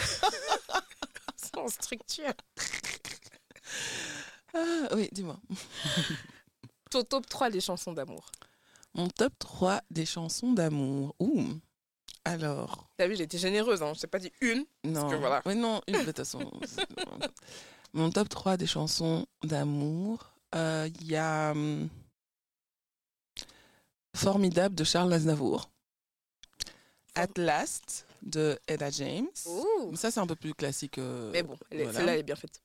[1.37, 2.33] Sans structure.
[4.53, 5.39] Ah, oui, dis-moi.
[6.89, 8.31] Ton top 3 des chansons d'amour.
[8.95, 11.15] Mon top 3 des chansons d'amour.
[11.19, 11.43] Ouh.
[12.25, 13.93] Alors, T'as vu, j'ai été généreuse, hein.
[13.95, 14.65] je t'ai pas dit une.
[14.83, 15.09] non.
[15.09, 15.41] que voilà.
[15.45, 16.39] Oui, non, une de toute façon.
[17.93, 21.89] Mon top 3 des chansons d'amour, euh, il y a hum,
[24.15, 25.69] Formidable de Charles Aznavour.
[27.15, 29.27] At Last de Etta James.
[29.45, 29.95] Ouh.
[29.95, 30.97] Ça, c'est un peu plus classique.
[30.97, 31.93] euh, Mais bon, voilà.
[31.93, 32.61] celle-là elle est bien faite.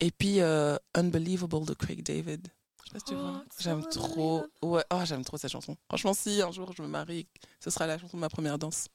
[0.00, 2.48] Et puis euh, Unbelievable de Craig David.
[2.88, 3.44] Je sais pas si tu Oh, vois.
[3.58, 4.46] J'aime trop.
[4.62, 5.76] Ouais, oh, j'aime trop cette chanson.
[5.88, 7.26] Franchement, si un jour je me marie,
[7.60, 8.88] ce sera la chanson de ma première danse.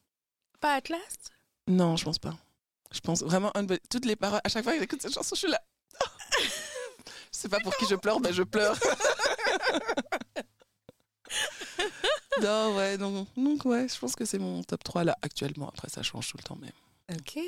[0.60, 1.00] Pas Atlas?
[1.68, 2.36] Non, je pense pas.
[2.92, 3.52] Je pense vraiment
[3.90, 4.42] toutes les paroles.
[4.44, 5.62] À chaque fois que j'écoute cette chanson, je suis là.
[6.40, 6.48] je
[7.32, 8.78] sais pas pour qui je pleure, mais je pleure.
[12.42, 15.70] non, ouais, donc, donc ouais, je pense que c'est mon top 3 là actuellement.
[15.70, 16.74] Après, ça change tout le temps, mais.
[17.16, 17.40] Ok.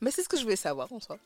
[0.00, 1.18] Mais c'est ce que je voulais savoir en soi.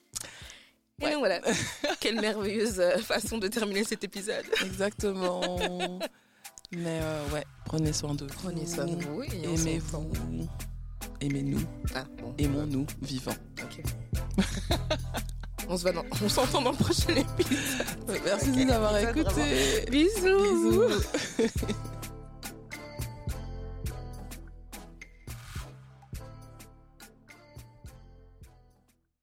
[1.01, 1.11] Et Ouais.
[1.13, 1.41] donc voilà.
[2.01, 4.45] Quelle merveilleuse euh, façon de terminer cet épisode.
[4.65, 5.41] Exactement.
[6.73, 8.35] mais euh, ouais, prenez soin de vous.
[8.43, 9.23] Prenez soin de vous.
[9.23, 10.11] Aimez-vous.
[11.21, 11.61] Aimez-nous.
[11.95, 12.35] Ah, bon.
[12.39, 13.35] Aimons-nous vivants.
[13.63, 13.83] Ok.
[15.69, 18.21] on se dans- on s'entend dans le prochain épisode.
[18.25, 19.85] Merci Ok, de nous avoir écoutés.
[19.91, 20.43] Bisous.
[20.43, 21.75] Bisous.